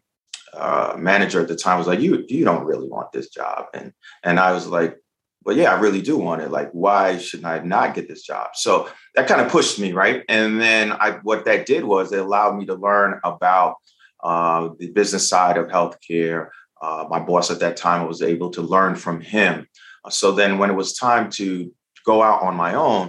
uh, 0.54 0.96
manager 0.98 1.40
at 1.40 1.48
the 1.48 1.56
time 1.56 1.78
was 1.78 1.86
like, 1.86 2.00
"You 2.00 2.24
you 2.28 2.44
don't 2.44 2.64
really 2.64 2.88
want 2.88 3.12
this 3.12 3.28
job," 3.28 3.66
and 3.74 3.92
and 4.22 4.38
I 4.38 4.52
was 4.52 4.66
like, 4.66 4.96
"Well, 5.44 5.56
yeah, 5.56 5.72
I 5.72 5.80
really 5.80 6.02
do 6.02 6.16
want 6.16 6.42
it. 6.42 6.50
Like, 6.50 6.70
why 6.72 7.18
shouldn't 7.18 7.46
I 7.46 7.58
not 7.60 7.94
get 7.94 8.08
this 8.08 8.22
job?" 8.22 8.50
So 8.54 8.88
that 9.14 9.28
kind 9.28 9.40
of 9.40 9.50
pushed 9.50 9.78
me, 9.78 9.92
right? 9.92 10.24
And 10.28 10.60
then 10.60 10.92
I 10.92 11.18
what 11.22 11.44
that 11.44 11.66
did 11.66 11.84
was 11.84 12.12
it 12.12 12.20
allowed 12.20 12.56
me 12.56 12.66
to 12.66 12.74
learn 12.74 13.20
about 13.24 13.76
uh, 14.22 14.70
the 14.78 14.90
business 14.90 15.28
side 15.28 15.56
of 15.56 15.68
healthcare. 15.68 16.48
Uh, 16.80 17.06
my 17.08 17.18
boss 17.18 17.50
at 17.50 17.60
that 17.60 17.76
time 17.76 18.06
was 18.06 18.22
able 18.22 18.50
to 18.50 18.62
learn 18.62 18.94
from 18.94 19.20
him. 19.20 19.66
So 20.10 20.32
then, 20.32 20.58
when 20.58 20.70
it 20.70 20.74
was 20.74 20.94
time 20.94 21.30
to 21.32 21.72
go 22.12 22.22
out 22.28 22.40
on 22.48 22.54
my 22.64 22.72
own, 22.88 23.04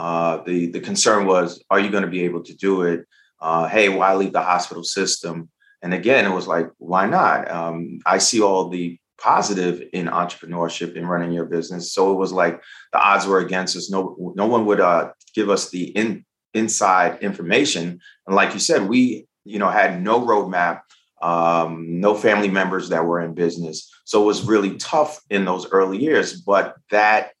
uh, 0.00 0.32
the 0.48 0.58
the 0.74 0.82
concern 0.90 1.20
was, 1.32 1.48
"Are 1.70 1.80
you 1.84 1.90
going 1.94 2.06
to 2.08 2.16
be 2.18 2.24
able 2.28 2.42
to 2.48 2.54
do 2.68 2.72
it?" 2.90 3.00
Uh, 3.40 3.66
hey, 3.74 3.88
why 3.88 4.14
leave 4.14 4.34
the 4.34 4.42
hospital 4.54 4.84
system? 4.84 5.48
And 5.82 5.94
again, 5.94 6.26
it 6.26 6.34
was 6.34 6.46
like, 6.46 6.68
why 6.78 7.06
not? 7.06 7.50
Um, 7.50 8.00
I 8.04 8.18
see 8.18 8.42
all 8.42 8.68
the 8.68 8.98
positive 9.18 9.82
in 9.92 10.06
entrepreneurship 10.06 10.94
in 10.94 11.06
running 11.06 11.32
your 11.32 11.46
business. 11.46 11.92
So 11.92 12.12
it 12.12 12.16
was 12.16 12.32
like 12.32 12.62
the 12.92 12.98
odds 12.98 13.26
were 13.26 13.38
against 13.38 13.76
us. 13.76 13.90
No, 13.90 14.32
no 14.36 14.46
one 14.46 14.66
would 14.66 14.80
uh, 14.80 15.12
give 15.34 15.48
us 15.48 15.70
the 15.70 15.84
in, 15.84 16.24
inside 16.54 17.22
information. 17.22 18.00
And 18.26 18.36
like 18.36 18.52
you 18.52 18.60
said, 18.60 18.88
we, 18.88 19.26
you 19.44 19.58
know, 19.58 19.70
had 19.70 20.02
no 20.02 20.20
roadmap, 20.20 20.80
um, 21.22 22.00
no 22.00 22.14
family 22.14 22.50
members 22.50 22.90
that 22.90 23.04
were 23.06 23.20
in 23.20 23.34
business. 23.34 23.90
So 24.04 24.22
it 24.22 24.26
was 24.26 24.46
really 24.46 24.76
tough 24.76 25.20
in 25.30 25.44
those 25.44 25.70
early 25.70 25.98
years. 25.98 26.40
But 26.40 26.76
that 26.90 27.32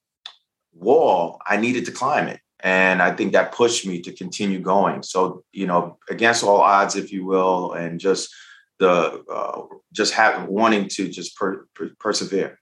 wall, 0.72 1.40
I 1.46 1.56
needed 1.56 1.84
to 1.86 1.92
climb 1.92 2.28
it 2.28 2.40
and 2.62 3.00
I 3.00 3.14
think 3.14 3.32
that 3.32 3.52
pushed 3.52 3.86
me 3.86 4.00
to 4.02 4.12
continue 4.12 4.60
going. 4.60 5.02
So 5.02 5.44
you 5.52 5.66
know, 5.66 5.98
against 6.08 6.44
all 6.44 6.60
odds, 6.60 6.96
if 6.96 7.12
you 7.12 7.24
will, 7.24 7.72
and 7.72 7.98
just 7.98 8.32
the 8.78 9.24
uh, 9.32 9.62
just 9.92 10.14
having 10.14 10.52
wanting 10.52 10.88
to 10.88 11.08
just 11.08 11.36
per, 11.36 11.66
per, 11.74 11.90
persevere. 11.98 12.58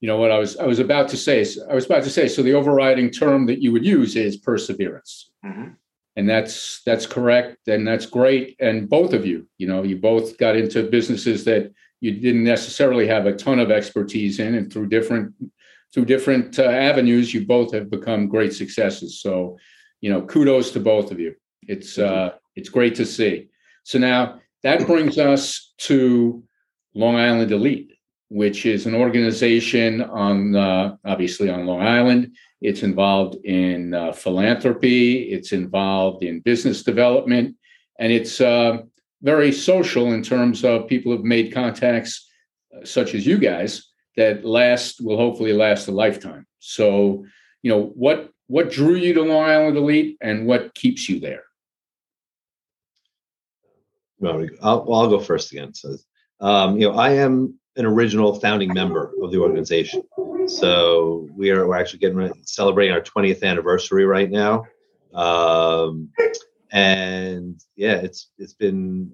You 0.00 0.08
know 0.08 0.16
what 0.16 0.30
I 0.30 0.38
was 0.38 0.56
I 0.56 0.66
was 0.66 0.78
about 0.78 1.08
to 1.08 1.16
say. 1.16 1.44
I 1.68 1.74
was 1.74 1.86
about 1.86 2.04
to 2.04 2.10
say. 2.10 2.28
So 2.28 2.42
the 2.42 2.54
overriding 2.54 3.10
term 3.10 3.46
that 3.46 3.60
you 3.60 3.72
would 3.72 3.84
use 3.84 4.14
is 4.14 4.36
perseverance, 4.36 5.30
mm-hmm. 5.44 5.70
and 6.14 6.28
that's 6.28 6.82
that's 6.86 7.06
correct, 7.06 7.66
and 7.66 7.86
that's 7.86 8.06
great. 8.06 8.56
And 8.60 8.88
both 8.88 9.12
of 9.12 9.26
you, 9.26 9.48
you 9.58 9.66
know, 9.66 9.82
you 9.82 9.96
both 9.96 10.38
got 10.38 10.54
into 10.54 10.84
businesses 10.84 11.44
that 11.44 11.72
you 12.00 12.12
didn't 12.12 12.44
necessarily 12.44 13.08
have 13.08 13.26
a 13.26 13.34
ton 13.34 13.58
of 13.58 13.72
expertise 13.72 14.38
in, 14.38 14.54
and 14.54 14.72
through 14.72 14.86
different 14.86 15.34
through 15.92 16.04
different 16.04 16.58
uh, 16.58 16.64
avenues, 16.64 17.32
you 17.32 17.46
both 17.46 17.72
have 17.72 17.90
become 17.90 18.28
great 18.28 18.52
successes. 18.52 19.20
So, 19.20 19.58
you 20.00 20.10
know, 20.10 20.22
kudos 20.22 20.70
to 20.72 20.80
both 20.80 21.10
of 21.10 21.18
you. 21.18 21.34
It's 21.62 21.98
uh, 21.98 22.32
it's 22.56 22.68
great 22.68 22.94
to 22.96 23.06
see. 23.06 23.48
So 23.84 23.98
now 23.98 24.40
that 24.62 24.86
brings 24.86 25.18
us 25.18 25.72
to 25.78 26.42
Long 26.94 27.16
Island 27.16 27.52
Elite, 27.52 27.92
which 28.28 28.66
is 28.66 28.86
an 28.86 28.94
organization 28.94 30.02
on 30.02 30.56
uh, 30.56 30.96
obviously 31.04 31.50
on 31.50 31.66
Long 31.66 31.82
Island. 31.82 32.36
It's 32.60 32.82
involved 32.82 33.36
in 33.44 33.94
uh, 33.94 34.12
philanthropy. 34.12 35.30
It's 35.30 35.52
involved 35.52 36.22
in 36.24 36.40
business 36.40 36.82
development, 36.82 37.56
and 37.98 38.12
it's 38.12 38.40
uh, 38.40 38.78
very 39.22 39.52
social 39.52 40.12
in 40.12 40.22
terms 40.22 40.64
of 40.64 40.88
people 40.88 41.12
have 41.12 41.24
made 41.24 41.52
contacts, 41.52 42.28
uh, 42.74 42.84
such 42.84 43.14
as 43.14 43.26
you 43.26 43.38
guys, 43.38 43.87
that 44.18 44.44
last 44.44 45.00
will 45.00 45.16
hopefully 45.16 45.52
last 45.52 45.86
a 45.86 45.92
lifetime. 45.92 46.44
So, 46.58 47.24
you 47.62 47.70
know, 47.70 47.92
what 47.94 48.30
what 48.48 48.68
drew 48.70 48.96
you 48.96 49.14
to 49.14 49.22
Long 49.22 49.48
Island 49.48 49.76
Elite 49.76 50.18
and 50.20 50.44
what 50.44 50.74
keeps 50.74 51.08
you 51.08 51.20
there? 51.20 51.44
Well, 54.18 54.44
I'll, 54.60 54.92
I'll 54.92 55.08
go 55.08 55.20
first 55.20 55.52
again. 55.52 55.72
So, 55.72 55.94
um, 56.40 56.80
you 56.80 56.88
know, 56.88 56.98
I 56.98 57.10
am 57.10 57.54
an 57.76 57.86
original 57.86 58.40
founding 58.40 58.74
member 58.74 59.12
of 59.22 59.30
the 59.30 59.38
organization. 59.38 60.02
So 60.48 61.28
we 61.36 61.52
are 61.52 61.68
we're 61.68 61.76
actually 61.76 62.00
getting 62.00 62.32
celebrating 62.42 62.92
our 62.92 63.00
20th 63.00 63.44
anniversary 63.44 64.04
right 64.04 64.28
now. 64.28 64.64
Um, 65.14 66.10
and 66.72 67.60
yeah, 67.76 67.98
it's 67.98 68.30
it's 68.36 68.54
been 68.54 69.12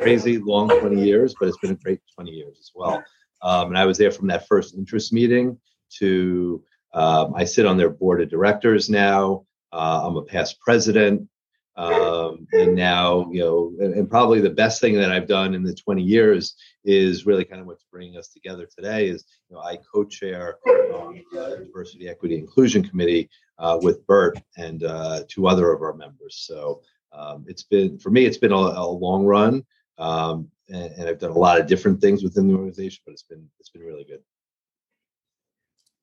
crazy 0.00 0.38
long 0.38 0.70
20 0.70 1.04
years, 1.04 1.34
but 1.38 1.48
it's 1.48 1.58
been 1.58 1.72
a 1.72 1.74
great 1.74 2.00
20 2.14 2.30
years 2.30 2.56
as 2.58 2.70
well. 2.74 3.04
Um, 3.46 3.68
and 3.68 3.78
I 3.78 3.86
was 3.86 3.96
there 3.96 4.10
from 4.10 4.26
that 4.26 4.48
first 4.48 4.74
interest 4.74 5.12
meeting 5.12 5.56
to 5.98 6.64
um, 6.92 7.32
I 7.36 7.44
sit 7.44 7.64
on 7.64 7.76
their 7.76 7.90
board 7.90 8.20
of 8.20 8.28
directors 8.28 8.90
now. 8.90 9.46
Uh, 9.72 10.02
I'm 10.04 10.16
a 10.16 10.22
past 10.22 10.58
president. 10.58 11.28
Um, 11.76 12.48
and 12.52 12.74
now, 12.74 13.30
you 13.30 13.40
know, 13.40 13.72
and, 13.78 13.94
and, 13.94 14.10
probably 14.10 14.40
the 14.40 14.48
best 14.48 14.80
thing 14.80 14.94
that 14.94 15.12
I've 15.12 15.28
done 15.28 15.54
in 15.54 15.62
the 15.62 15.74
20 15.74 16.02
years 16.02 16.56
is 16.86 17.26
really 17.26 17.44
kind 17.44 17.60
of 17.60 17.66
what's 17.66 17.84
bringing 17.92 18.16
us 18.16 18.28
together 18.28 18.66
today 18.74 19.08
is, 19.08 19.26
you 19.48 19.54
know, 19.56 19.62
I 19.62 19.78
co-chair 19.92 20.56
um, 20.94 21.22
the 21.32 21.66
Diversity, 21.66 22.08
Equity, 22.08 22.38
Inclusion 22.38 22.82
Committee 22.82 23.28
uh, 23.58 23.78
with 23.82 24.06
Bert 24.06 24.38
and 24.56 24.84
uh, 24.84 25.24
two 25.28 25.46
other 25.46 25.70
of 25.70 25.82
our 25.82 25.92
members. 25.92 26.46
So 26.46 26.80
um, 27.12 27.44
it's 27.46 27.64
been, 27.64 27.98
for 27.98 28.08
me, 28.08 28.24
it's 28.24 28.38
been 28.38 28.52
a, 28.52 28.56
a 28.56 28.88
long 28.90 29.26
run. 29.26 29.62
Um, 29.98 30.50
and, 30.68 30.92
and 30.92 31.08
I've 31.08 31.18
done 31.18 31.30
a 31.30 31.38
lot 31.38 31.60
of 31.60 31.66
different 31.66 32.00
things 32.00 32.22
within 32.22 32.48
the 32.48 32.54
organization, 32.54 33.02
but 33.04 33.12
it's 33.12 33.22
been, 33.22 33.48
it's 33.60 33.70
been 33.70 33.82
really 33.82 34.04
good. 34.04 34.20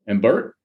And 0.07 0.21
Bert? 0.21 0.55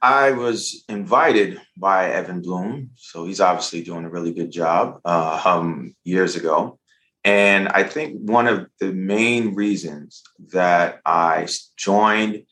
I 0.00 0.32
was 0.32 0.84
invited 0.88 1.60
by 1.76 2.10
Evan 2.10 2.42
Bloom, 2.42 2.90
so 2.96 3.24
he's 3.24 3.40
obviously 3.40 3.82
doing 3.82 4.04
a 4.04 4.10
really 4.10 4.32
good 4.32 4.50
job 4.50 5.00
uh, 5.04 5.40
um, 5.44 5.94
years 6.02 6.34
ago. 6.34 6.80
And 7.24 7.68
I 7.68 7.84
think 7.84 8.18
one 8.18 8.48
of 8.48 8.66
the 8.80 8.92
main 8.92 9.54
reasons 9.54 10.22
that 10.52 11.00
I 11.06 11.46
joined 11.76 12.44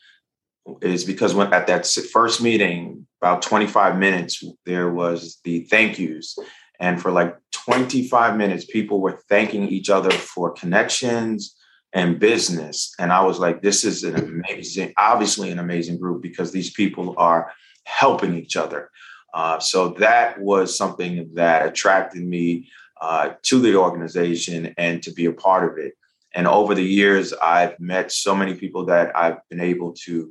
is 0.80 1.04
because 1.04 1.34
when 1.34 1.52
at 1.52 1.66
that 1.66 1.86
first 2.12 2.40
meeting, 2.40 3.08
about 3.20 3.42
25 3.42 3.98
minutes, 3.98 4.44
there 4.64 4.90
was 4.92 5.40
the 5.44 5.64
thank 5.64 5.98
yous. 5.98 6.38
And 6.78 7.02
for 7.02 7.10
like 7.10 7.36
25 7.64 8.36
minutes, 8.36 8.64
people 8.64 9.00
were 9.00 9.20
thanking 9.28 9.68
each 9.68 9.90
other 9.90 10.10
for 10.10 10.52
connections, 10.52 11.56
and 11.92 12.20
business. 12.20 12.94
And 12.98 13.12
I 13.12 13.22
was 13.22 13.38
like, 13.38 13.62
this 13.62 13.84
is 13.84 14.04
an 14.04 14.16
amazing, 14.16 14.92
obviously 14.96 15.50
an 15.50 15.58
amazing 15.58 15.98
group 15.98 16.22
because 16.22 16.52
these 16.52 16.70
people 16.70 17.14
are 17.18 17.52
helping 17.84 18.34
each 18.34 18.56
other. 18.56 18.90
Uh, 19.34 19.58
so 19.58 19.90
that 19.98 20.40
was 20.40 20.76
something 20.76 21.30
that 21.34 21.66
attracted 21.66 22.22
me 22.22 22.68
uh, 23.00 23.30
to 23.42 23.60
the 23.60 23.76
organization 23.76 24.74
and 24.76 25.02
to 25.02 25.12
be 25.12 25.26
a 25.26 25.32
part 25.32 25.70
of 25.70 25.78
it. 25.78 25.94
And 26.34 26.46
over 26.46 26.74
the 26.74 26.84
years, 26.84 27.32
I've 27.32 27.78
met 27.80 28.12
so 28.12 28.36
many 28.36 28.54
people 28.54 28.86
that 28.86 29.16
I've 29.16 29.38
been 29.48 29.60
able 29.60 29.94
to 30.04 30.30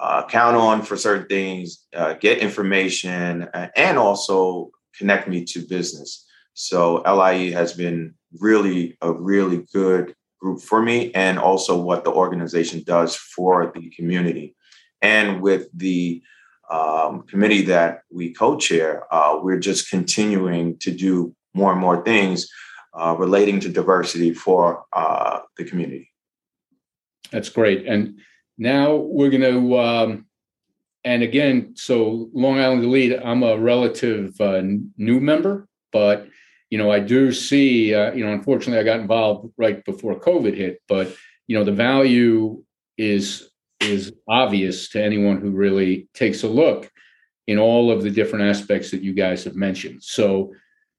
uh, 0.00 0.26
count 0.26 0.56
on 0.56 0.82
for 0.82 0.96
certain 0.96 1.28
things, 1.28 1.86
uh, 1.94 2.14
get 2.14 2.38
information, 2.38 3.48
and 3.76 3.98
also 3.98 4.70
connect 4.98 5.28
me 5.28 5.44
to 5.44 5.64
business. 5.64 6.26
So 6.54 7.02
LIE 7.02 7.50
has 7.50 7.72
been 7.72 8.14
really 8.38 8.96
a 9.00 9.12
really 9.12 9.66
good 9.72 10.14
group 10.40 10.60
for 10.60 10.82
me 10.82 11.12
and 11.14 11.38
also 11.38 11.80
what 11.80 12.04
the 12.04 12.10
organization 12.10 12.82
does 12.84 13.14
for 13.16 13.72
the 13.74 13.90
community. 13.90 14.54
And 15.00 15.40
with 15.40 15.68
the 15.72 16.22
um, 16.70 17.22
committee 17.22 17.62
that 17.62 18.02
we 18.10 18.32
co-chair, 18.32 19.04
uh, 19.12 19.38
we're 19.42 19.58
just 19.58 19.90
continuing 19.90 20.78
to 20.78 20.90
do 20.90 21.34
more 21.54 21.72
and 21.72 21.80
more 21.80 22.02
things 22.02 22.48
uh, 22.94 23.14
relating 23.18 23.60
to 23.60 23.68
diversity 23.68 24.34
for 24.34 24.84
uh, 24.92 25.40
the 25.56 25.64
community. 25.64 26.10
That's 27.30 27.48
great. 27.48 27.86
And 27.86 28.18
now 28.58 28.96
we're 28.96 29.30
going 29.30 29.42
to, 29.42 29.78
um, 29.78 30.26
and 31.04 31.22
again, 31.22 31.74
so 31.76 32.28
Long 32.32 32.58
Island 32.58 32.84
Elite, 32.84 33.18
I'm 33.22 33.42
a 33.42 33.58
relative 33.58 34.38
uh, 34.40 34.62
new 34.96 35.20
member, 35.20 35.68
but 35.92 36.28
you 36.72 36.78
know, 36.78 36.90
I 36.90 37.00
do 37.00 37.32
see, 37.32 37.94
uh, 37.94 38.12
you 38.14 38.24
know, 38.24 38.32
unfortunately, 38.32 38.78
I 38.78 38.82
got 38.82 39.00
involved 39.00 39.52
right 39.58 39.84
before 39.84 40.18
COVID 40.18 40.56
hit, 40.56 40.80
but 40.88 41.14
you 41.46 41.54
know, 41.54 41.64
the 41.64 41.72
value 41.72 42.64
is 42.96 43.50
is 43.82 44.14
obvious 44.26 44.88
to 44.88 45.04
anyone 45.04 45.38
who 45.38 45.50
really 45.50 46.08
takes 46.14 46.44
a 46.44 46.48
look 46.48 46.90
in 47.46 47.58
all 47.58 47.90
of 47.90 48.02
the 48.02 48.08
different 48.08 48.46
aspects 48.46 48.90
that 48.90 49.02
you 49.02 49.12
guys 49.12 49.44
have 49.44 49.54
mentioned. 49.54 50.02
So, 50.02 50.54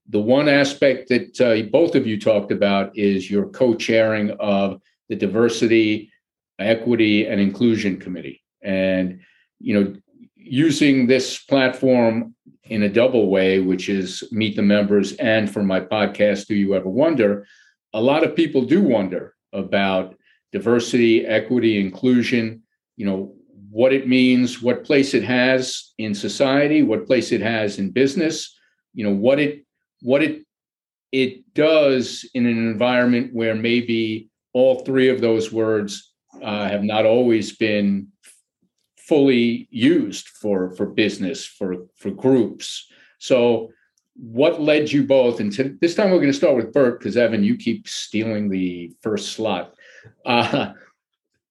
the 0.08 0.20
one 0.20 0.48
aspect 0.48 1.10
that 1.10 1.42
uh, 1.42 1.68
both 1.72 1.96
of 1.96 2.06
you 2.06 2.20
talked 2.20 2.52
about 2.52 2.96
is 2.96 3.32
your 3.32 3.50
co-chairing 3.50 4.30
of 4.40 4.80
the 5.10 5.16
diversity, 5.16 6.12
equity, 6.60 7.26
and 7.26 7.42
inclusion 7.42 8.00
committee, 8.00 8.44
and 8.62 9.22
you 9.60 9.74
know, 9.74 9.96
using 10.36 11.08
this 11.08 11.40
platform 11.40 12.36
in 12.66 12.84
a 12.84 12.90
double 12.90 13.30
way, 13.30 13.60
which 13.60 13.90
is 13.90 14.24
meet 14.32 14.56
the 14.56 14.62
members 14.62 15.14
and 15.14 15.52
for 15.52 15.64
my 15.64 15.80
podcast, 15.80 16.48
Do 16.48 16.56
You 16.56 16.76
Ever 16.76 16.90
Wonder? 16.90 17.46
A 17.94 18.02
lot 18.02 18.24
of 18.24 18.36
people 18.36 18.64
do 18.64 18.82
wonder 18.82 19.36
about 19.52 20.16
diversity, 20.52 21.26
equity, 21.26 21.80
inclusion, 21.80 22.64
you 22.96 23.06
know, 23.06 23.36
what 23.70 23.92
it 23.92 24.08
means, 24.08 24.62
what 24.62 24.86
place 24.86 25.14
it 25.14 25.24
has 25.24 25.94
in 25.98 26.14
society, 26.14 26.84
what 26.84 27.08
place 27.08 27.32
it 27.32 27.42
has 27.42 27.80
in 27.80 27.90
business, 27.90 28.56
you 28.94 29.04
know, 29.04 29.14
what 29.14 29.40
it 29.40 29.66
what 30.02 30.22
it 30.22 30.44
it 31.12 31.54
does 31.54 32.30
in 32.34 32.46
an 32.46 32.58
environment 32.58 33.34
where 33.34 33.56
maybe 33.56 34.30
all 34.54 34.84
three 34.84 35.10
of 35.10 35.22
those 35.22 35.52
words 35.52 36.14
uh, 36.42 36.68
have 36.68 36.84
not 36.84 37.06
always 37.06 37.56
been 37.58 38.08
fully 39.08 39.68
used 39.72 40.28
for 40.30 40.72
for 40.76 40.86
business 40.86 41.46
for 41.46 41.88
for 41.96 42.12
groups. 42.12 42.88
So 43.20 43.70
what 44.16 44.62
led 44.62 44.92
you 44.92 45.04
both 45.04 45.40
and 45.40 45.52
to, 45.54 45.76
this 45.82 45.96
time 45.96 46.12
we're 46.12 46.18
going 46.18 46.28
to 46.28 46.34
start 46.34 46.56
with 46.56 46.72
bert 46.72 47.00
because 47.00 47.18
evan 47.18 47.44
you 47.44 47.58
keep 47.58 47.88
stealing 47.88 48.50
the 48.50 48.94
first 49.02 49.34
slot. 49.34 49.74
Uh, 50.26 50.74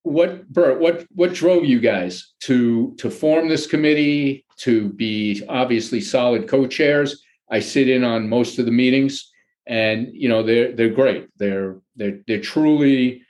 what 0.03 0.47
bert 0.49 0.79
what 0.79 1.05
what 1.15 1.33
drove 1.33 1.65
you 1.65 1.79
guys 1.79 2.33
to 2.41 2.93
to 2.97 3.09
form 3.09 3.47
this 3.47 3.67
committee 3.67 4.45
to 4.57 4.89
be 4.89 5.43
obviously 5.47 6.01
solid 6.01 6.47
co-chairs? 6.47 7.23
I 7.51 7.59
sit 7.59 7.87
in 7.87 8.03
on 8.03 8.29
most 8.29 8.59
of 8.59 8.65
the 8.65 8.71
meetings 8.71 9.31
and 9.67 10.09
you 10.11 10.29
know 10.29 10.43
they're 10.43 10.71
they're 10.73 10.89
great. 10.89 11.29
They're 11.37 11.77
they're 11.95 12.19
they're 12.27 12.41
truly 12.41 13.23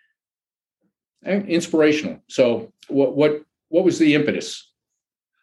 inspirational. 1.25 2.19
So 2.27 2.73
what 2.87 3.15
what 3.15 3.43
what 3.73 3.83
was 3.83 3.97
the 3.97 4.13
impetus? 4.13 4.71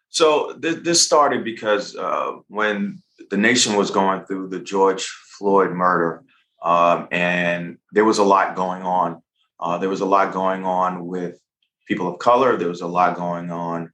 So 0.08 0.52
th- 0.52 0.84
this 0.84 1.04
started 1.04 1.42
because 1.42 1.96
uh, 1.96 2.34
when 2.46 3.02
the 3.28 3.36
nation 3.36 3.74
was 3.74 3.90
going 3.90 4.24
through 4.24 4.50
the 4.50 4.60
George 4.60 5.04
Floyd 5.36 5.72
murder, 5.72 6.22
um, 6.62 7.08
and 7.10 7.78
there 7.90 8.04
was 8.04 8.18
a 8.18 8.22
lot 8.22 8.54
going 8.54 8.82
on. 8.82 9.20
Uh, 9.58 9.78
there 9.78 9.88
was 9.88 10.00
a 10.00 10.06
lot 10.06 10.32
going 10.32 10.64
on 10.64 11.06
with 11.06 11.40
people 11.88 12.06
of 12.06 12.20
color. 12.20 12.56
There 12.56 12.68
was 12.68 12.82
a 12.82 12.86
lot 12.86 13.16
going 13.16 13.50
on 13.50 13.90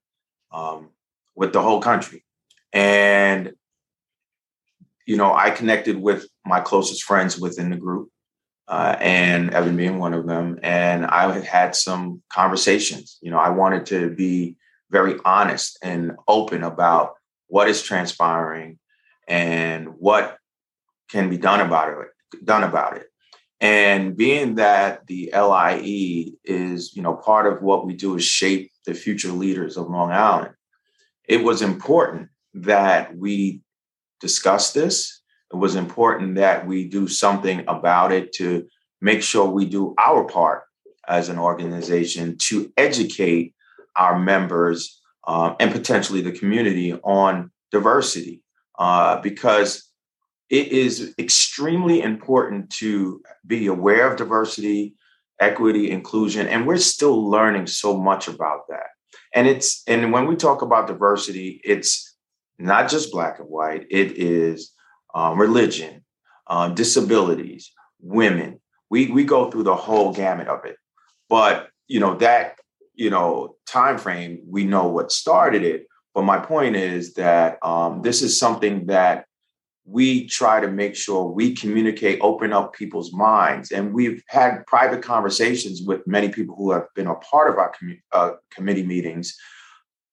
um, 0.53 0.91
with 1.35 1.55
the 1.55 1.63
whole 1.63 1.81
country, 1.81 2.23
and 2.75 3.53
you 5.07 5.17
know, 5.17 5.33
I 5.33 5.51
connected 5.51 5.97
with 5.97 6.29
my 6.45 6.61
closest 6.61 7.05
friends 7.05 7.41
within 7.41 7.71
the 7.71 7.77
group, 7.77 8.11
uh, 8.69 8.97
and 9.01 9.51
Evan 9.51 9.77
being 9.77 9.99
one 9.99 10.15
of 10.15 10.27
them. 10.27 10.59
And 10.63 11.07
I 11.07 11.33
had 11.33 11.45
had 11.45 11.77
some 11.77 12.23
conversations. 12.31 13.19
You 13.21 13.31
know, 13.31 13.39
I 13.39 13.51
wanted 13.51 13.87
to 13.87 14.11
be 14.11 14.57
very 14.91 15.17
honest 15.25 15.79
and 15.83 16.13
open 16.29 16.63
about 16.63 17.15
what 17.49 17.69
is 17.69 17.83
transpiring 17.83 18.79
and 19.29 19.89
what 19.99 20.39
can 21.11 21.31
be 21.31 21.39
done 21.39 21.61
about 21.61 21.89
it. 21.89 22.45
Done 22.45 22.65
about 22.65 22.97
it. 22.97 23.07
And 23.61 24.17
being 24.17 24.57
that 24.57 25.07
the 25.07 25.31
LIE 25.33 26.33
is, 26.45 26.95
you 26.95 27.03
know, 27.03 27.15
part 27.15 27.47
of 27.47 27.63
what 27.63 27.87
we 27.87 27.95
do 27.95 28.17
is 28.17 28.25
shape 28.25 28.71
the 28.85 28.95
future 28.95 29.33
leaders 29.33 29.77
of 29.77 29.89
Long 29.89 30.13
Island, 30.13 30.55
it 31.27 31.43
was 31.43 31.63
important 31.63 32.29
that 32.55 33.17
we 33.17 33.63
discuss 34.21 34.73
this 34.73 35.23
it 35.57 35.59
was 35.59 35.75
important 35.75 36.35
that 36.35 36.67
we 36.67 36.87
do 36.87 37.09
something 37.09 37.65
about 37.67 38.13
it 38.13 38.35
to 38.35 38.67
make 39.01 39.23
sure 39.23 39.47
we 39.47 39.65
do 39.65 39.95
our 39.99 40.25
part 40.25 40.65
as 41.09 41.31
an 41.31 41.39
organization 41.39 42.37
to 42.39 42.71
educate 42.77 43.55
our 43.97 44.19
members 44.19 45.01
uh, 45.27 45.55
and 45.59 45.73
potentially 45.73 46.21
the 46.21 46.33
community 46.33 46.93
on 46.93 47.51
diversity 47.71 48.43
uh, 48.79 49.19
because 49.23 49.91
it 50.51 50.69
is 50.69 51.15
extremely 51.19 52.03
important 52.03 52.69
to 52.71 53.23
be 53.47 53.67
aware 53.67 54.11
of 54.11 54.19
diversity 54.19 54.95
equity 55.41 55.91
inclusion 55.91 56.47
and 56.49 56.67
we're 56.67 56.77
still 56.77 57.31
learning 57.31 57.67
so 57.67 57.97
much 57.97 58.29
about 58.29 58.69
that. 58.69 58.89
And 59.35 59.49
it's 59.49 59.83
and 59.87 60.13
when 60.13 60.27
we 60.27 60.37
talk 60.37 60.61
about 60.61 60.87
diversity 60.87 61.63
it's 61.65 62.15
not 62.59 62.91
just 62.91 63.11
black 63.11 63.39
and 63.39 63.49
white 63.49 63.87
it 63.91 64.19
is 64.19 64.76
um, 65.17 65.41
religion, 65.41 66.05
um, 66.47 66.75
disabilities, 66.75 67.73
women. 68.01 68.61
We 68.91 69.11
we 69.11 69.25
go 69.25 69.51
through 69.51 69.65
the 69.65 69.75
whole 69.75 70.13
gamut 70.13 70.47
of 70.47 70.65
it. 70.65 70.77
But 71.29 71.71
you 71.89 71.99
know 71.99 72.15
that 72.19 72.59
you 72.95 73.11
know 73.11 73.57
time 73.67 73.99
frame, 73.99 74.43
we 74.47 74.65
know 74.65 74.87
what 74.89 75.11
started 75.11 75.65
it, 75.65 75.87
But 76.15 76.23
my 76.23 76.39
point 76.39 76.77
is 76.77 77.15
that 77.15 77.59
um, 77.65 78.03
this 78.03 78.23
is 78.23 78.39
something 78.39 78.87
that 78.87 79.27
we 79.85 80.27
try 80.27 80.61
to 80.61 80.69
make 80.69 80.97
sure 80.97 81.27
we 81.27 81.55
communicate, 81.55 82.19
open 82.21 82.53
up 82.53 82.75
people's 82.75 83.13
minds. 83.13 83.71
And 83.71 83.95
we've 83.95 84.23
had 84.29 84.67
private 84.67 85.03
conversations 85.03 85.83
with 85.83 86.07
many 86.07 86.29
people 86.29 86.57
who 86.57 86.73
have 86.73 86.87
been 86.95 87.07
a 87.07 87.15
part 87.17 87.49
of 87.51 87.59
our 87.59 87.73
uh, 88.13 88.33
committee 88.51 88.83
meetings 88.83 89.37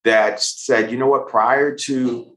that 0.04 0.42
said, 0.42 0.92
you 0.92 0.98
know 0.98 1.08
what, 1.08 1.28
prior 1.28 1.76
to 1.76 2.33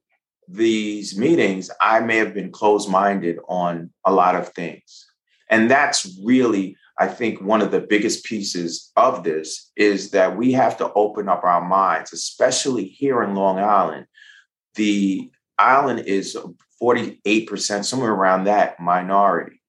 these 0.48 1.18
meetings, 1.18 1.70
I 1.80 2.00
may 2.00 2.16
have 2.16 2.34
been 2.34 2.52
closed 2.52 2.88
minded 2.88 3.38
on 3.48 3.90
a 4.04 4.12
lot 4.12 4.36
of 4.36 4.50
things. 4.50 5.06
And 5.50 5.70
that's 5.70 6.18
really, 6.24 6.76
I 6.98 7.08
think, 7.08 7.40
one 7.40 7.62
of 7.62 7.70
the 7.70 7.80
biggest 7.80 8.24
pieces 8.24 8.90
of 8.96 9.22
this 9.22 9.70
is 9.76 10.10
that 10.10 10.36
we 10.36 10.52
have 10.52 10.76
to 10.78 10.92
open 10.92 11.28
up 11.28 11.44
our 11.44 11.66
minds, 11.66 12.12
especially 12.12 12.84
here 12.84 13.22
in 13.22 13.34
Long 13.34 13.58
Island. 13.58 14.06
The 14.74 15.30
island 15.58 16.00
is 16.00 16.36
48%, 16.82 17.84
somewhere 17.84 18.12
around 18.12 18.44
that 18.44 18.78
minority. 18.80 19.60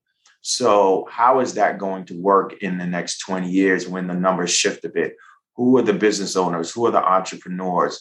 So, 0.42 1.08
how 1.12 1.40
is 1.42 1.56
that 1.56 1.78
going 1.78 2.06
to 2.06 2.20
work 2.20 2.62
in 2.62 2.78
the 2.78 2.86
next 2.86 3.20
20 3.20 3.50
years 3.50 3.88
when 3.88 4.08
the 4.08 4.14
numbers 4.14 4.52
shift 4.52 4.86
a 4.86 4.90
bit? 4.90 5.16
Who 5.56 5.78
are 5.78 5.82
the 5.82 5.94
business 5.94 6.36
owners? 6.36 6.72
Who 6.72 6.86
are 6.86 6.92
the 6.92 7.04
entrepreneurs? 7.04 8.00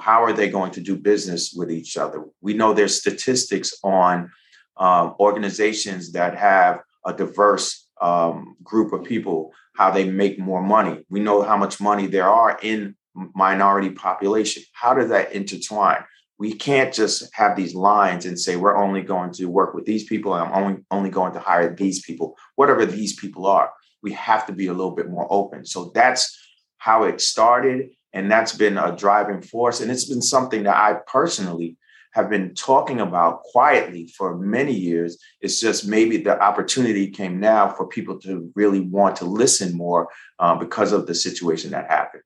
How 0.00 0.22
are 0.22 0.32
they 0.32 0.48
going 0.48 0.72
to 0.72 0.80
do 0.80 0.96
business 0.96 1.52
with 1.54 1.70
each 1.70 1.96
other? 1.96 2.24
We 2.40 2.54
know 2.54 2.72
there's 2.72 2.98
statistics 2.98 3.72
on 3.82 4.30
um, 4.76 5.14
organizations 5.18 6.12
that 6.12 6.36
have 6.36 6.80
a 7.04 7.12
diverse 7.12 7.88
um, 8.00 8.56
group 8.62 8.92
of 8.92 9.04
people, 9.04 9.52
how 9.76 9.90
they 9.90 10.04
make 10.04 10.38
more 10.38 10.62
money. 10.62 11.04
We 11.08 11.20
know 11.20 11.42
how 11.42 11.56
much 11.56 11.80
money 11.80 12.06
there 12.06 12.28
are 12.28 12.58
in 12.62 12.96
minority 13.34 13.90
population. 13.90 14.62
How 14.72 14.94
does 14.94 15.08
that 15.08 15.32
intertwine? 15.32 16.04
we 16.38 16.54
can't 16.54 16.94
just 16.94 17.28
have 17.34 17.56
these 17.56 17.74
lines 17.74 18.24
and 18.24 18.38
say 18.38 18.56
we're 18.56 18.76
only 18.76 19.02
going 19.02 19.32
to 19.32 19.46
work 19.46 19.74
with 19.74 19.84
these 19.84 20.04
people 20.04 20.34
and 20.34 20.44
I'm 20.44 20.62
only 20.62 20.84
only 20.90 21.10
going 21.10 21.32
to 21.32 21.40
hire 21.40 21.74
these 21.74 22.02
people, 22.02 22.36
whatever 22.54 22.86
these 22.86 23.16
people 23.16 23.46
are. 23.46 23.72
We 24.02 24.12
have 24.12 24.46
to 24.46 24.52
be 24.52 24.68
a 24.68 24.72
little 24.72 24.94
bit 24.94 25.10
more 25.10 25.26
open. 25.30 25.66
So 25.66 25.90
that's 25.94 26.38
how 26.78 27.04
it 27.04 27.20
started, 27.20 27.90
and 28.12 28.30
that's 28.30 28.52
been 28.52 28.78
a 28.78 28.94
driving 28.96 29.42
force. 29.42 29.80
And 29.80 29.90
it's 29.90 30.06
been 30.06 30.22
something 30.22 30.62
that 30.64 30.76
I 30.76 31.00
personally 31.06 31.76
have 32.12 32.30
been 32.30 32.54
talking 32.54 33.00
about 33.00 33.42
quietly 33.42 34.08
for 34.16 34.36
many 34.36 34.72
years. 34.72 35.18
It's 35.40 35.60
just 35.60 35.86
maybe 35.86 36.16
the 36.16 36.40
opportunity 36.40 37.10
came 37.10 37.38
now 37.38 37.68
for 37.68 37.86
people 37.86 38.18
to 38.20 38.50
really 38.54 38.80
want 38.80 39.16
to 39.16 39.24
listen 39.24 39.76
more 39.76 40.08
uh, 40.38 40.54
because 40.54 40.92
of 40.92 41.06
the 41.06 41.14
situation 41.14 41.70
that 41.72 41.90
happened. 41.90 42.22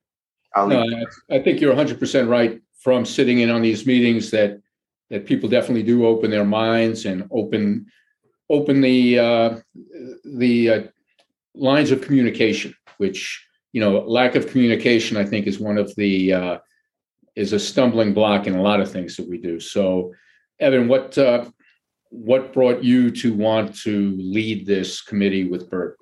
No, 0.55 0.85
I 1.31 1.39
think 1.39 1.59
you're 1.59 1.73
100% 1.73 2.29
right 2.29 2.61
from 2.79 3.05
sitting 3.05 3.39
in 3.39 3.49
on 3.49 3.61
these 3.61 3.85
meetings 3.85 4.31
that 4.31 4.59
that 5.09 5.25
people 5.25 5.47
definitely 5.47 5.83
do 5.83 6.05
open 6.05 6.31
their 6.31 6.45
minds 6.45 7.05
and 7.05 7.27
open 7.31 7.85
open 8.49 8.81
the 8.81 9.19
uh, 9.19 9.59
the 10.23 10.69
uh, 10.69 10.83
lines 11.55 11.91
of 11.91 12.01
communication, 12.01 12.73
which 12.97 13.45
you 13.73 13.81
know 13.81 13.99
lack 13.99 14.35
of 14.35 14.47
communication 14.47 15.17
I 15.17 15.25
think 15.25 15.45
is 15.45 15.59
one 15.59 15.77
of 15.77 15.93
the 15.95 16.33
uh, 16.33 16.57
is 17.35 17.53
a 17.53 17.59
stumbling 17.59 18.13
block 18.13 18.47
in 18.47 18.55
a 18.55 18.61
lot 18.61 18.79
of 18.79 18.91
things 18.91 19.17
that 19.17 19.27
we 19.27 19.37
do. 19.37 19.59
So, 19.59 20.13
Evan, 20.59 20.87
what 20.87 21.17
uh, 21.17 21.45
what 22.09 22.53
brought 22.53 22.83
you 22.83 23.09
to 23.11 23.33
want 23.33 23.75
to 23.81 24.15
lead 24.17 24.65
this 24.65 25.01
committee 25.01 25.45
with 25.45 25.69
Bert? 25.69 25.97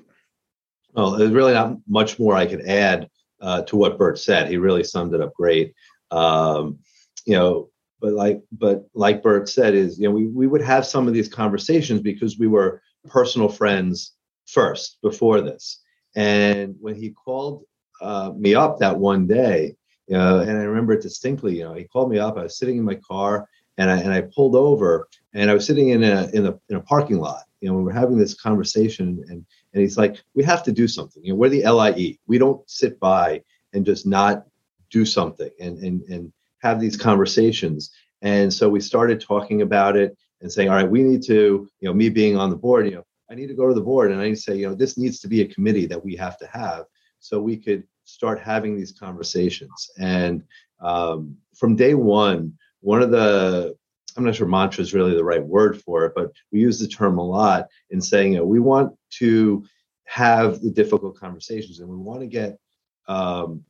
Well, 0.94 1.12
there's 1.12 1.32
really 1.32 1.54
not 1.54 1.78
much 1.88 2.20
more 2.20 2.36
I 2.36 2.46
could 2.46 2.66
add 2.68 3.10
uh, 3.40 3.62
to 3.64 3.78
what 3.78 3.98
Bert 3.98 4.20
said. 4.20 4.50
He 4.50 4.58
really 4.58 4.84
summed 4.84 5.14
it 5.14 5.22
up 5.22 5.34
great. 5.34 5.74
Um, 6.12 6.80
you 7.26 7.36
know, 7.36 7.70
but 8.02 8.14
like 8.14 8.42
but 8.52 8.86
like 8.94 9.24
Bert 9.24 9.48
said, 9.48 9.74
is 9.74 9.98
you 9.98 10.06
know 10.06 10.12
we 10.12 10.28
we 10.28 10.48
would 10.48 10.62
have 10.62 10.86
some 10.86 11.08
of 11.08 11.14
these 11.14 11.30
conversations 11.30 12.02
because 12.02 12.38
we 12.38 12.48
were 12.48 12.82
personal 13.08 13.48
friends 13.48 14.14
first 14.48 14.98
before 15.02 15.40
this. 15.40 15.81
And 16.16 16.76
when 16.80 16.96
he 16.96 17.12
called 17.12 17.64
uh, 18.02 18.32
me 18.36 18.56
up 18.56 18.80
that 18.80 18.98
one 18.98 19.28
day, 19.28 19.76
you 20.08 20.18
know, 20.18 20.40
and 20.40 20.52
I 20.52 20.64
remember 20.64 20.94
it 20.94 21.02
distinctly. 21.02 21.58
You 21.58 21.66
know, 21.66 21.74
he 21.74 21.86
called 21.86 22.10
me 22.10 22.20
up. 22.20 22.38
I 22.38 22.44
was 22.44 22.58
sitting 22.58 22.78
in 22.78 22.84
my 22.84 22.96
car, 22.96 23.48
and 23.78 23.90
I 23.90 23.98
and 23.98 24.12
I 24.12 24.22
pulled 24.22 24.56
over, 24.56 25.08
and 25.34 25.50
I 25.50 25.54
was 25.54 25.66
sitting 25.66 25.90
in 25.90 26.04
a 26.04 26.30
in 26.34 26.48
a 26.48 26.60
in 26.70 26.76
a 26.76 26.82
parking 26.82 27.20
lot. 27.20 27.44
You 27.62 27.70
know, 27.70 27.78
we 27.78 27.84
were 27.84 27.94
having 27.94 28.18
this 28.18 28.34
conversation, 28.34 29.24
and 29.30 29.46
and 29.74 29.82
he's 29.82 29.98
like, 29.98 30.22
"We 30.34 30.44
have 30.44 30.64
to 30.64 30.72
do 30.72 30.88
something. 30.88 31.24
You 31.24 31.34
know, 31.34 31.38
we're 31.38 31.50
the 31.50 31.64
LIE. 31.64 32.18
We 32.28 32.38
don't 32.38 32.68
sit 32.70 33.00
by 33.00 33.42
and 33.74 33.86
just 33.86 34.06
not 34.06 34.46
do 34.90 35.06
something 35.06 35.50
and 35.60 35.78
and 35.78 36.02
and 36.10 36.34
have 36.62 36.80
these 36.80 36.98
conversations. 36.98 37.92
And 38.22 38.54
so 38.54 38.70
we 38.70 38.80
started 38.80 39.20
talking 39.20 39.62
about 39.62 39.96
it 39.98 40.16
and 40.42 40.52
saying, 40.52 40.70
all 40.70 40.76
right, 40.76 40.90
we 40.90 41.04
need 41.04 41.24
to, 41.24 41.68
you 41.80 41.88
know, 41.88 41.94
me 41.94 42.10
being 42.10 42.38
on 42.38 42.50
the 42.50 42.56
board, 42.56 42.86
you 42.86 42.96
know, 42.96 43.06
I 43.32 43.36
need 43.36 43.48
to 43.48 43.54
go 43.54 43.68
to 43.68 43.74
the 43.74 43.82
board 43.82 44.12
and 44.12 44.20
I 44.20 44.26
need 44.26 44.36
to 44.36 44.42
say, 44.42 44.58
you 44.58 44.68
know, 44.68 44.76
this 44.76 44.98
needs 44.98 45.20
to 45.22 45.30
be 45.30 45.42
a 45.42 45.48
committee 45.48 45.86
that 45.86 46.04
we 46.04 46.16
have 46.18 46.38
to 46.40 46.48
have 46.48 46.86
so 47.20 47.40
we 47.40 47.56
could 47.56 47.84
start 48.04 48.42
having 48.42 48.76
these 48.76 48.92
conversations. 48.92 49.90
And 49.98 50.44
um, 50.82 51.38
from 51.56 51.78
day 51.78 51.94
one, 51.94 52.54
one 52.82 53.02
of 53.02 53.12
the 53.12 53.76
I'm 54.18 54.26
not 54.26 54.36
sure 54.36 54.48
mantra 54.48 54.82
is 54.82 54.94
really 54.94 55.16
the 55.16 55.24
right 55.24 55.44
word 55.44 55.82
for 55.82 56.04
it, 56.06 56.12
but 56.14 56.34
we 56.52 56.60
use 56.60 56.80
the 56.80 56.88
term 56.88 57.18
a 57.18 57.26
lot 57.26 57.68
in 57.92 58.02
saying 58.02 58.34
you 58.34 58.40
know, 58.40 58.46
we 58.46 58.60
want 58.60 58.94
to 59.12 59.66
have 60.04 60.60
the 60.60 60.70
difficult 60.70 61.16
conversations 61.16 61.80
and 61.80 61.88
we 61.88 61.96
want 61.96 62.20
to 62.20 62.28
get 62.28 62.60
um, 63.08 63.64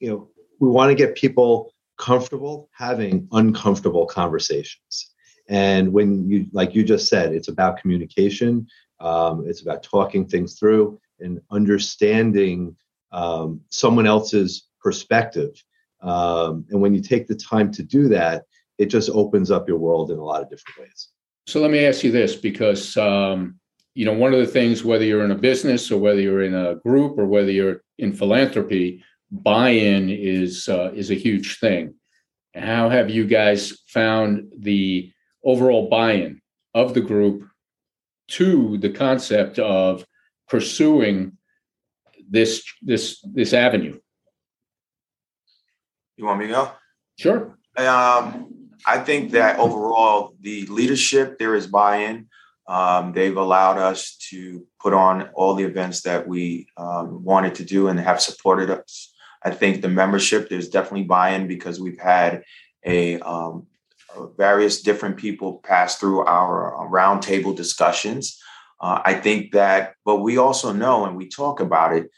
you 0.00 0.08
know, 0.08 0.28
we 0.58 0.68
want 0.68 0.90
to 0.90 0.96
get 0.96 1.14
people 1.14 1.72
comfortable 1.96 2.68
having 2.72 3.28
uncomfortable 3.30 4.06
conversations. 4.06 5.13
And 5.48 5.92
when 5.92 6.28
you, 6.28 6.46
like 6.52 6.74
you 6.74 6.84
just 6.84 7.08
said, 7.08 7.32
it's 7.32 7.48
about 7.48 7.78
communication, 7.78 8.66
um, 9.00 9.44
it's 9.46 9.62
about 9.62 9.82
talking 9.82 10.26
things 10.26 10.58
through 10.58 10.98
and 11.20 11.40
understanding 11.50 12.76
um, 13.12 13.60
someone 13.68 14.06
else's 14.06 14.68
perspective. 14.82 15.62
Um, 16.02 16.64
and 16.70 16.80
when 16.80 16.94
you 16.94 17.00
take 17.00 17.26
the 17.26 17.34
time 17.34 17.70
to 17.72 17.82
do 17.82 18.08
that, 18.08 18.44
it 18.78 18.86
just 18.86 19.10
opens 19.10 19.50
up 19.50 19.68
your 19.68 19.78
world 19.78 20.10
in 20.10 20.18
a 20.18 20.24
lot 20.24 20.42
of 20.42 20.50
different 20.50 20.78
ways. 20.80 21.08
So 21.46 21.60
let 21.60 21.70
me 21.70 21.84
ask 21.84 22.02
you 22.02 22.10
this 22.10 22.34
because, 22.34 22.96
um, 22.96 23.58
you 23.94 24.04
know, 24.04 24.12
one 24.12 24.32
of 24.32 24.40
the 24.40 24.46
things, 24.46 24.84
whether 24.84 25.04
you're 25.04 25.24
in 25.24 25.30
a 25.30 25.36
business 25.36 25.90
or 25.90 25.98
whether 25.98 26.20
you're 26.20 26.42
in 26.42 26.54
a 26.54 26.76
group 26.76 27.18
or 27.18 27.26
whether 27.26 27.50
you're 27.50 27.82
in 27.98 28.12
philanthropy, 28.12 29.04
buy-in 29.30 30.10
is 30.10 30.68
uh, 30.68 30.90
is 30.94 31.10
a 31.10 31.14
huge 31.14 31.58
thing. 31.58 31.94
How 32.54 32.88
have 32.88 33.10
you 33.10 33.26
guys 33.26 33.72
found 33.88 34.48
the 34.58 35.12
overall 35.44 35.88
buy-in 35.88 36.40
of 36.74 36.94
the 36.94 37.00
group 37.00 37.48
to 38.28 38.78
the 38.78 38.90
concept 38.90 39.58
of 39.58 40.04
pursuing 40.48 41.36
this 42.28 42.64
this 42.82 43.20
this 43.22 43.52
avenue? 43.52 43.98
You 46.16 46.24
want 46.24 46.40
me 46.40 46.46
to 46.46 46.52
go? 46.52 46.70
Sure. 47.18 47.58
Um, 47.76 48.70
I 48.86 48.98
think 48.98 49.32
that 49.32 49.58
overall, 49.58 50.34
the 50.40 50.66
leadership 50.66 51.38
there 51.38 51.54
is 51.54 51.66
buy-in. 51.66 52.28
Um, 52.66 53.12
they've 53.12 53.36
allowed 53.36 53.78
us 53.78 54.16
to 54.30 54.66
put 54.80 54.94
on 54.94 55.28
all 55.34 55.54
the 55.54 55.64
events 55.64 56.02
that 56.02 56.26
we 56.26 56.66
um, 56.76 57.22
wanted 57.22 57.56
to 57.56 57.64
do 57.64 57.88
and 57.88 58.00
have 58.00 58.22
supported 58.22 58.70
us 58.70 59.14
I 59.44 59.50
think 59.50 59.82
the 59.82 59.88
membership, 59.88 60.48
there's 60.48 60.70
definitely 60.70 61.04
buy-in 61.04 61.46
because 61.46 61.78
we've 61.78 61.98
had 61.98 62.42
a 62.84 63.20
um, 63.20 63.66
various 64.36 64.82
different 64.82 65.16
people 65.16 65.60
pass 65.64 65.96
through 65.96 66.20
our 66.20 66.74
uh, 66.74 66.88
roundtable 66.90 67.54
discussions. 67.54 68.38
Uh, 68.80 69.00
I 69.04 69.14
think 69.14 69.52
that, 69.52 69.94
but 70.04 70.16
we 70.16 70.36
also 70.36 70.72
know, 70.72 71.04
and 71.04 71.16
we 71.16 71.28
talk 71.28 71.60
about 71.60 71.94
it, 71.94 72.10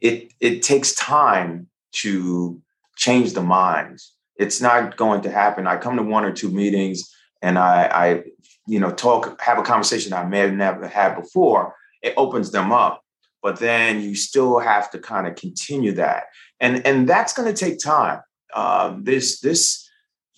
it 0.00 0.32
it 0.40 0.62
takes 0.62 0.94
time 0.94 1.68
to 2.02 2.60
change 2.96 3.32
the 3.32 3.42
minds. 3.42 4.12
It's 4.36 4.60
not 4.60 4.96
going 4.96 5.22
to 5.22 5.30
happen. 5.30 5.66
I 5.66 5.76
come 5.76 5.96
to 5.96 6.02
one 6.02 6.24
or 6.24 6.32
two 6.32 6.50
meetings 6.50 7.14
and 7.40 7.58
I, 7.58 7.84
I 7.86 8.22
you 8.66 8.80
know, 8.80 8.90
talk, 8.90 9.40
have 9.40 9.58
a 9.58 9.62
conversation 9.62 10.12
I 10.12 10.24
may 10.24 10.40
have 10.40 10.52
never 10.52 10.88
had 10.88 11.14
before. 11.14 11.74
It 12.02 12.14
opens 12.16 12.50
them 12.50 12.72
up 12.72 13.04
but 13.44 13.58
then 13.58 14.00
you 14.00 14.16
still 14.16 14.58
have 14.58 14.90
to 14.90 14.98
kind 14.98 15.28
of 15.28 15.36
continue 15.36 15.92
that 15.92 16.24
and 16.58 16.84
and 16.84 17.08
that's 17.08 17.34
going 17.34 17.52
to 17.52 17.64
take 17.64 17.78
time 17.78 18.20
um, 18.54 19.04
this 19.04 19.40
this 19.40 19.83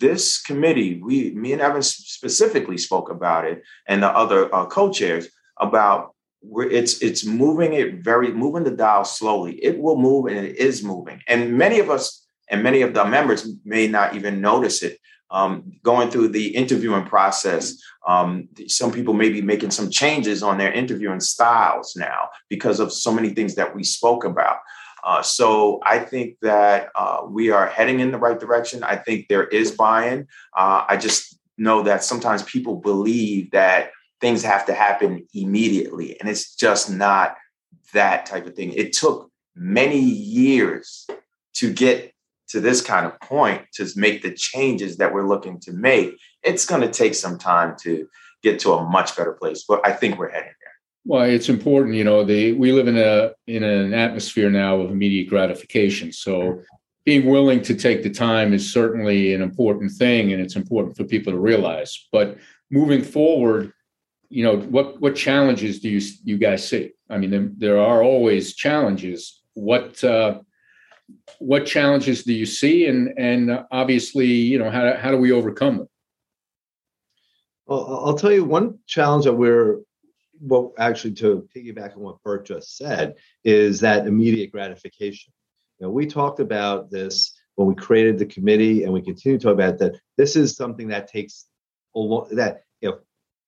this 0.01 0.41
committee 0.41 1.01
we 1.03 1.31
me 1.33 1.53
and 1.53 1.63
evan 1.63 1.83
specifically 1.83 2.79
spoke 2.79 3.11
about 3.11 3.45
it 3.45 3.63
and 3.89 4.03
the 4.03 4.09
other 4.09 4.55
uh, 4.55 4.67
co-chairs 4.67 5.29
about 5.59 6.15
it's 6.71 7.03
it's 7.03 7.25
moving 7.25 7.73
it 7.73 8.05
very 8.05 8.33
moving 8.33 8.65
the 8.65 8.71
dial 8.71 9.05
slowly 9.05 9.55
it 9.65 9.79
will 9.79 9.97
move 9.97 10.27
and 10.27 10.47
it 10.47 10.57
is 10.57 10.83
moving 10.83 11.21
and 11.29 11.57
many 11.57 11.79
of 11.79 11.91
us 11.91 12.27
and 12.51 12.63
many 12.63 12.83
of 12.83 12.95
the 12.95 13.05
members 13.05 13.49
may 13.65 13.89
not 13.89 14.15
even 14.15 14.41
notice 14.41 14.83
it 14.83 14.99
um, 15.31 15.73
going 15.83 16.11
through 16.11 16.29
the 16.29 16.55
interviewing 16.55 17.05
process. 17.05 17.77
Um, 18.07 18.49
some 18.69 18.93
people 18.93 19.15
may 19.15 19.29
be 19.29 19.43
making 19.43 19.71
some 19.73 19.91
changes 19.91 20.43
on 20.43 20.59
their 20.59 20.73
interviewing 20.73 21.21
styles 21.21 21.97
now 21.97 22.29
because 22.49 22.81
of 22.81 22.93
so 22.93 23.13
many 23.13 23.31
things 23.31 23.55
that 23.57 23.75
we 23.75 23.83
spoke 23.83 24.25
about. 24.25 24.59
Uh, 25.07 25.23
so 25.23 25.79
I 25.85 26.01
think 26.01 26.37
that 26.43 26.91
uh, 26.97 27.21
we 27.29 27.51
are 27.51 27.69
heading 27.69 28.01
in 28.01 28.11
the 28.11 28.19
right 28.19 28.39
direction. 28.39 28.83
I 28.83 28.97
think 28.97 29.29
there 29.29 29.45
is 29.45 29.71
buy-in. 29.71 30.27
Uh, 30.55 30.85
I 30.89 30.97
just 30.97 31.39
know 31.57 31.83
that 31.85 32.03
sometimes 32.03 32.43
people 32.43 32.75
believe 32.75 33.53
that 33.53 33.93
things 34.21 34.43
have 34.43 34.67
to 34.67 34.75
happen 34.75 35.25
immediately, 35.33 36.19
and 36.19 36.29
it's 36.29 36.57
just 36.57 36.91
not 36.91 37.37
that 37.93 38.27
type 38.27 38.47
of 38.47 38.57
thing. 38.57 38.73
It 38.73 38.95
took 38.95 39.31
many 39.55 40.01
years 40.01 41.07
to 41.55 41.73
get 41.73 42.13
to 42.49 42.61
this 42.61 42.83
kind 42.83 43.07
of 43.07 43.19
point 43.21 43.63
to 43.75 43.87
make 43.95 44.23
the 44.23 44.33
changes 44.33 44.97
that 44.97 45.15
we're 45.15 45.27
looking 45.27 45.61
to 45.61 45.73
make. 45.73 46.19
It's 46.43 46.67
going 46.67 46.83
to 46.83 46.91
take 46.91 47.15
some 47.15 47.39
time 47.39 47.77
to 47.83 48.09
get 48.43 48.59
to 48.61 48.73
a 48.73 48.85
much 48.85 49.17
better 49.17 49.35
place, 49.35 49.65
but 49.69 49.87
I 49.87 49.93
think 49.93 50.19
we're 50.19 50.31
heading. 50.31 50.53
Well, 51.09 51.23
it's 51.23 51.49
important, 51.49 51.95
you 51.95 52.03
know, 52.03 52.25
we 52.25 52.73
live 52.73 52.89
in 52.89 52.99
a 52.99 53.31
in 53.47 53.63
an 53.63 53.95
atmosphere 53.95 54.51
now 54.51 54.81
of 54.81 54.91
immediate 54.91 55.29
gratification. 55.29 56.13
So 56.13 56.63
being 57.05 57.27
willing 57.27 57.63
to 57.63 57.77
take 57.77 58.03
the 58.03 58.11
time 58.11 58.53
is 58.53 58.73
certainly 58.73 59.33
an 59.33 59.41
important 59.41 59.93
thing 59.93 60.33
and 60.33 60.43
it's 60.43 60.57
important 60.57 60.97
for 60.97 61.05
people 61.05 61.33
to 61.33 61.39
realize. 61.39 62.09
But 62.11 62.39
moving 62.73 63.05
forward, 63.05 63.73
you 64.31 64.43
know, 64.43 64.57
what 64.59 65.01
what 65.01 65.15
challenges 65.15 65.79
do 65.79 65.89
you 65.89 66.01
you 66.25 66.39
guys 66.39 66.69
see? 66.69 66.93
I 67.09 67.19
mean, 67.19 67.31
there, 67.31 67.49
there 67.57 67.81
are 67.81 68.03
always 68.03 68.57
challenges. 68.57 69.43
What 69.55 70.03
uh, 70.03 70.41
what 71.39 71.67
challenges 71.67 72.25
do 72.25 72.33
you 72.33 72.47
see, 72.47 72.87
and 72.87 73.17
and 73.17 73.65
obviously, 73.71 74.27
you 74.27 74.59
know, 74.59 74.71
how 74.71 74.97
how 74.97 75.13
do 75.13 75.19
we 75.19 75.31
overcome 75.31 75.77
them? 75.79 75.89
Well, 77.67 78.03
I'll 78.05 78.19
tell 78.19 78.33
you 78.33 78.45
one 78.45 78.81
challenge 78.87 79.25
that 79.25 79.35
we're 79.35 79.79
well, 80.41 80.73
actually, 80.79 81.15
to 81.15 81.49
piggyback 81.55 81.97
on 81.97 82.03
what 82.03 82.23
Bert 82.23 82.47
just 82.47 82.77
said, 82.77 83.15
is 83.45 83.81
that 83.81 84.07
immediate 84.07 84.53
gratification. 84.53 85.33
You 85.79 85.87
know, 85.87 85.91
we 85.91 86.07
talked 86.07 86.41
about 86.41 86.91
this 86.91 87.33
when 87.55 87.69
we 87.69 87.75
created 87.75 88.19
the 88.19 88.27
committee, 88.27 88.85
and 88.85 88.93
we 88.93 89.03
continue 89.03 89.39
to 89.39 89.43
talk 89.45 89.55
about 89.55 89.79
that. 89.79 90.01
This 90.17 90.37
is 90.37 90.57
something 90.57 90.89
that 90.89 91.09
takes 91.09 91.47
a 91.95 91.99
long 91.99 92.29
that 92.33 92.63
you 92.81 92.91
know 92.91 92.99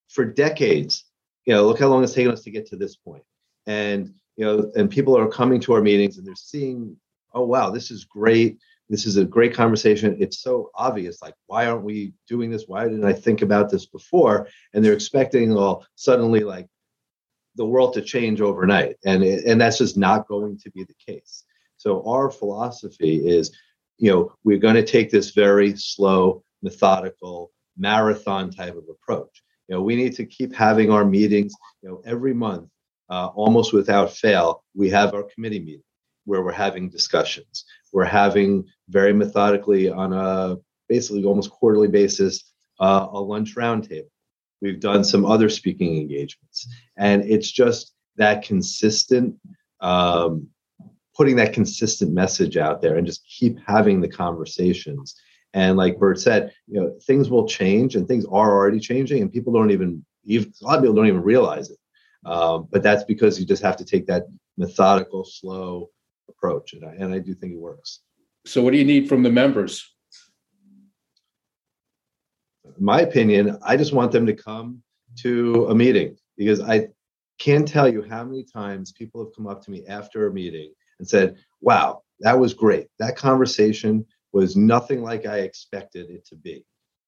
for 0.09 0.25
decades. 0.25 1.05
You 1.45 1.55
know, 1.55 1.67
look 1.67 1.79
how 1.79 1.89
long 1.89 2.05
it's 2.05 2.13
taken 2.13 2.33
us 2.33 2.43
to 2.43 2.51
get 2.51 2.67
to 2.67 2.77
this 2.77 2.97
point, 2.97 3.25
and 3.67 4.15
you 4.37 4.45
know, 4.45 4.71
and 4.77 4.91
people 4.91 5.19
are 5.19 5.29
coming 5.29 5.61
to 5.61 5.73
our 5.73 5.83
meetings 5.83 6.17
and 6.17 6.27
they're 6.27 6.35
seeing, 6.37 6.97
oh 7.35 7.45
wow, 7.45 7.71
this 7.71 7.91
is 7.91 8.05
great. 8.05 8.59
This 8.89 9.05
is 9.05 9.17
a 9.17 9.25
great 9.25 9.53
conversation. 9.53 10.17
It's 10.19 10.39
so 10.39 10.71
obvious. 10.75 11.21
Like, 11.21 11.35
why 11.47 11.67
aren't 11.67 11.85
we 11.85 12.15
doing 12.27 12.51
this? 12.51 12.65
Why 12.67 12.85
didn't 12.85 13.05
I 13.05 13.13
think 13.13 13.43
about 13.43 13.71
this 13.71 13.85
before? 13.85 14.49
And 14.73 14.83
they're 14.83 14.95
expecting, 14.95 15.55
all 15.55 15.85
suddenly, 15.95 16.41
like, 16.41 16.69
the 17.59 17.67
world 17.67 17.93
to 17.95 18.01
change 18.01 18.41
overnight. 18.41 18.97
And 19.05 19.23
and 19.23 19.61
that's 19.61 19.79
just 19.79 19.99
not 19.99 20.27
going 20.29 20.59
to 20.59 20.71
be 20.71 20.85
the 20.85 21.13
case. 21.13 21.45
So 21.77 22.03
our 22.09 22.31
philosophy 22.31 23.29
is 23.29 23.55
you 23.99 24.11
know 24.11 24.33
we're 24.45 24.65
going 24.67 24.77
to 24.77 24.87
take 24.87 25.11
this 25.11 25.33
very 25.33 25.77
slow 25.77 26.43
methodical 26.63 27.51
marathon 27.77 28.51
type 28.51 28.77
of 28.77 28.85
approach. 28.89 29.43
You 29.69 29.75
know 29.75 29.83
we 29.83 29.97
need 29.97 30.15
to 30.15 30.25
keep 30.25 30.55
having 30.55 30.91
our 30.91 31.05
meetings 31.05 31.53
you 31.83 31.91
know 31.91 32.01
every 32.07 32.33
month 32.33 32.71
uh, 33.11 33.27
almost 33.35 33.73
without 33.73 34.13
fail 34.13 34.65
we 34.75 34.89
have 34.91 35.13
our 35.13 35.25
committee 35.35 35.61
meeting 35.61 35.83
where 36.25 36.43
we're 36.43 36.53
having 36.53 36.89
discussions. 36.89 37.65
We're 37.93 38.05
having 38.05 38.65
very 38.89 39.15
methodically 39.15 39.89
on 39.89 40.13
a 40.13 40.57
basically 40.89 41.25
almost 41.25 41.51
quarterly 41.51 41.89
basis 41.89 42.53
uh, 42.81 43.09
a 43.11 43.21
lunch 43.21 43.57
roundtable 43.57 44.11
We've 44.61 44.81
done 44.81 45.05
some 45.05 45.25
other 45.25 45.49
speaking 45.49 45.97
engagements, 45.99 46.69
and 46.97 47.25
it's 47.25 47.51
just 47.51 47.95
that 48.17 48.43
consistent, 48.43 49.37
um, 49.81 50.49
putting 51.17 51.37
that 51.37 51.53
consistent 51.53 52.13
message 52.13 52.57
out 52.57 52.83
there, 52.83 52.97
and 52.97 53.07
just 53.07 53.27
keep 53.27 53.59
having 53.67 54.01
the 54.01 54.09
conversations. 54.09 55.15
And 55.55 55.77
like 55.77 55.99
Bert 55.99 56.21
said, 56.21 56.53
you 56.67 56.81
know, 56.81 56.97
things 57.07 57.31
will 57.31 57.47
change, 57.47 57.95
and 57.97 58.07
things 58.07 58.25
are 58.27 58.53
already 58.53 58.81
changing, 58.81 59.23
and 59.23 59.33
people 59.33 59.53
don't 59.53 59.71
even, 59.71 60.05
even 60.25 60.53
a 60.61 60.65
lot 60.65 60.77
of 60.77 60.83
people 60.83 60.97
don't 60.97 61.07
even 61.07 61.23
realize 61.23 61.71
it. 61.71 61.79
Um, 62.27 62.69
but 62.71 62.83
that's 62.83 63.05
because 63.05 63.39
you 63.39 63.47
just 63.47 63.63
have 63.63 63.77
to 63.77 63.85
take 63.85 64.07
that 64.07 64.25
methodical, 64.57 65.25
slow 65.25 65.91
approach, 66.29 66.75
and 66.75 66.85
I, 66.85 66.95
and 66.95 67.15
I 67.15 67.19
do 67.21 67.35
think 67.35 67.53
it 67.53 67.59
works. 67.59 68.01
So, 68.45 68.63
what 68.63 68.73
do 68.73 68.79
you 68.79 68.85
need 68.85 69.09
from 69.09 69.23
the 69.23 69.31
members? 69.31 69.95
My 72.81 73.01
opinion, 73.01 73.59
I 73.63 73.77
just 73.77 73.93
want 73.93 74.13
them 74.13 74.27
to 74.27 74.35
come 74.35 74.83
to 75.21 75.67
a 75.67 75.75
meeting 75.75 76.17
because 76.37 76.61
I 76.61 76.89
can't 77.39 77.67
tell 77.67 77.89
you 77.89 78.03
how 78.03 78.25
many 78.25 78.45
times 78.45 78.93
people 78.93 79.25
have 79.25 79.35
come 79.35 79.47
up 79.47 79.63
to 79.65 79.71
me 79.71 79.87
after 79.87 80.27
a 80.27 80.33
meeting 80.33 80.73
and 80.99 81.09
said, 81.09 81.37
Wow, 81.61 82.03
that 82.21 82.39
was 82.39 82.55
great. 82.55 82.89
That 82.99 83.17
conversation 83.17 84.05
was 84.33 84.57
nothing 84.57 85.03
like 85.03 85.27
I 85.27 85.39
expected 85.39 86.11
it 86.11 86.27
to 86.27 86.37
be. 86.37 86.65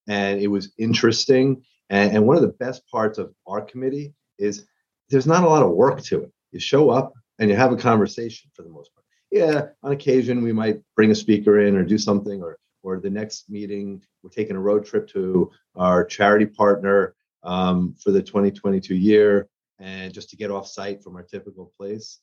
And 0.09 0.41
it 0.41 0.49
was 0.49 0.73
interesting. 0.79 1.63
And, 1.91 2.17
and 2.17 2.27
one 2.27 2.37
of 2.37 2.43
the 2.43 2.49
best 2.49 2.89
parts 2.89 3.19
of 3.19 3.33
our 3.47 3.61
committee 3.61 4.15
is 4.39 4.67
there's 5.11 5.27
not 5.27 5.45
a 5.45 5.49
lot 5.49 5.63
of 5.63 5.71
work 5.71 6.03
to 6.05 6.23
it. 6.23 6.33
You 6.53 6.61
show 6.61 6.91
up 6.91 7.13
and 7.39 7.51
you 7.51 7.57
have 7.57 7.73
a 7.73 7.77
conversation 7.77 8.51
for 8.55 8.63
the 8.63 8.69
most 8.69 8.91
part. 8.95 9.05
Yeah, 9.31 9.69
on 9.83 9.93
occasion 9.93 10.43
we 10.43 10.53
might 10.53 10.81
bring 10.97 11.11
a 11.11 11.15
speaker 11.15 11.61
in 11.61 11.77
or 11.77 11.85
do 11.85 11.99
something 11.99 12.43
or 12.43 12.59
or 12.83 13.01
the 13.01 13.11
next 13.11 13.51
meeting, 13.51 14.03
we're 14.23 14.31
taking 14.31 14.57
a 14.57 14.61
road 14.61 14.85
trip 14.85 15.09
to 15.09 15.51
our 15.77 16.05
charity 16.05 16.47
partner 16.47 17.15
um, 17.43 17.95
for 18.03 18.11
the 18.11 18.23
2022 18.23 18.95
year, 18.95 19.49
and 19.79 20.13
just 20.13 20.31
to 20.31 20.37
get 20.37 20.51
off 20.51 20.67
site 20.67 21.03
from 21.03 21.17
our 21.17 21.23
typical 21.23 21.73
place. 21.79 22.19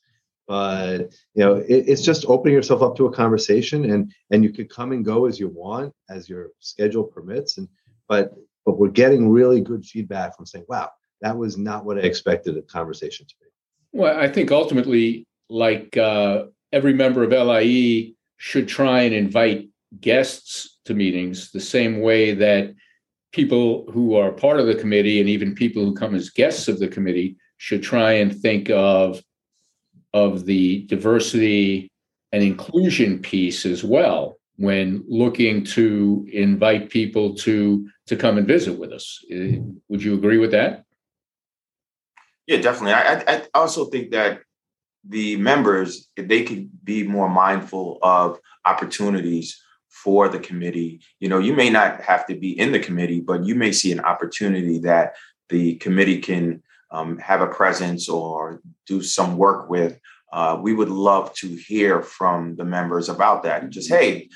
But 0.47 1.13
you 1.33 1.43
know, 1.43 1.55
it, 1.55 1.85
it's 1.87 2.01
just 2.01 2.25
opening 2.27 2.53
yourself 2.53 2.81
up 2.81 2.95
to 2.97 3.05
a 3.05 3.11
conversation, 3.11 3.89
and 3.91 4.13
and 4.31 4.43
you 4.43 4.51
could 4.51 4.69
come 4.69 4.91
and 4.91 5.03
go 5.03 5.25
as 5.25 5.39
you 5.39 5.49
want, 5.49 5.93
as 6.09 6.29
your 6.29 6.49
schedule 6.59 7.03
permits. 7.03 7.57
And 7.57 7.67
but 8.07 8.33
but 8.65 8.77
we're 8.77 8.89
getting 8.89 9.29
really 9.29 9.59
good 9.61 9.85
feedback 9.85 10.35
from 10.35 10.45
saying, 10.45 10.65
"Wow, 10.69 10.91
that 11.21 11.37
was 11.37 11.57
not 11.57 11.83
what 11.83 11.97
I 11.97 12.01
expected 12.01 12.57
a 12.57 12.61
conversation 12.61 13.25
to 13.27 13.35
be." 13.41 13.47
Well, 13.99 14.17
I 14.17 14.29
think 14.29 14.51
ultimately, 14.51 15.25
like 15.49 15.97
uh, 15.97 16.45
every 16.71 16.93
member 16.93 17.23
of 17.23 17.31
LIE 17.31 18.13
should 18.37 18.69
try 18.69 19.01
and 19.01 19.13
invite 19.13 19.69
guests 19.99 20.79
to 20.85 20.93
meetings 20.93 21.51
the 21.51 21.59
same 21.59 22.01
way 22.01 22.33
that 22.33 22.73
people 23.31 23.89
who 23.91 24.15
are 24.15 24.31
part 24.31 24.59
of 24.59 24.67
the 24.67 24.75
committee 24.75 25.19
and 25.19 25.29
even 25.29 25.55
people 25.55 25.83
who 25.83 25.93
come 25.93 26.15
as 26.15 26.29
guests 26.29 26.67
of 26.67 26.79
the 26.79 26.87
committee 26.87 27.37
should 27.57 27.83
try 27.83 28.13
and 28.13 28.35
think 28.35 28.69
of 28.69 29.21
of 30.13 30.45
the 30.45 30.83
diversity 30.83 31.91
and 32.31 32.43
inclusion 32.43 33.19
piece 33.19 33.65
as 33.65 33.83
well 33.83 34.37
when 34.57 35.03
looking 35.07 35.63
to 35.63 36.27
invite 36.31 36.89
people 36.89 37.35
to 37.35 37.87
to 38.07 38.15
come 38.15 38.37
and 38.37 38.47
visit 38.47 38.77
with 38.77 38.91
us. 38.91 39.23
Uh, 39.31 39.59
would 39.87 40.01
you 40.01 40.15
agree 40.15 40.37
with 40.37 40.51
that? 40.51 40.83
Yeah 42.47 42.57
definitely. 42.57 42.93
I 42.93 43.23
i 43.27 43.43
also 43.53 43.85
think 43.85 44.11
that 44.11 44.41
the 45.07 45.37
members 45.37 46.09
they 46.17 46.43
could 46.43 46.69
be 46.83 47.03
more 47.03 47.29
mindful 47.29 47.99
of 48.01 48.39
opportunities 48.65 49.61
for 50.03 50.29
the 50.29 50.39
committee. 50.39 51.01
You 51.19 51.29
know, 51.29 51.39
you 51.39 51.53
may 51.53 51.69
not 51.69 52.01
have 52.01 52.25
to 52.27 52.35
be 52.35 52.57
in 52.57 52.71
the 52.71 52.79
committee, 52.79 53.19
but 53.19 53.45
you 53.45 53.55
may 53.55 53.71
see 53.71 53.91
an 53.91 53.99
opportunity 53.99 54.79
that 54.79 55.15
the 55.49 55.75
committee 55.75 56.19
can 56.19 56.61
um, 56.91 57.17
have 57.17 57.41
a 57.41 57.47
presence 57.47 58.07
or 58.07 58.61
do 58.85 59.01
some 59.01 59.37
work 59.37 59.69
with. 59.69 59.99
Uh, 60.31 60.57
we 60.61 60.73
would 60.73 60.89
love 60.89 61.33
to 61.33 61.47
hear 61.47 62.01
from 62.01 62.55
the 62.55 62.65
members 62.65 63.09
about 63.09 63.43
that. 63.43 63.69
Just, 63.69 63.89
hey, 63.89 64.29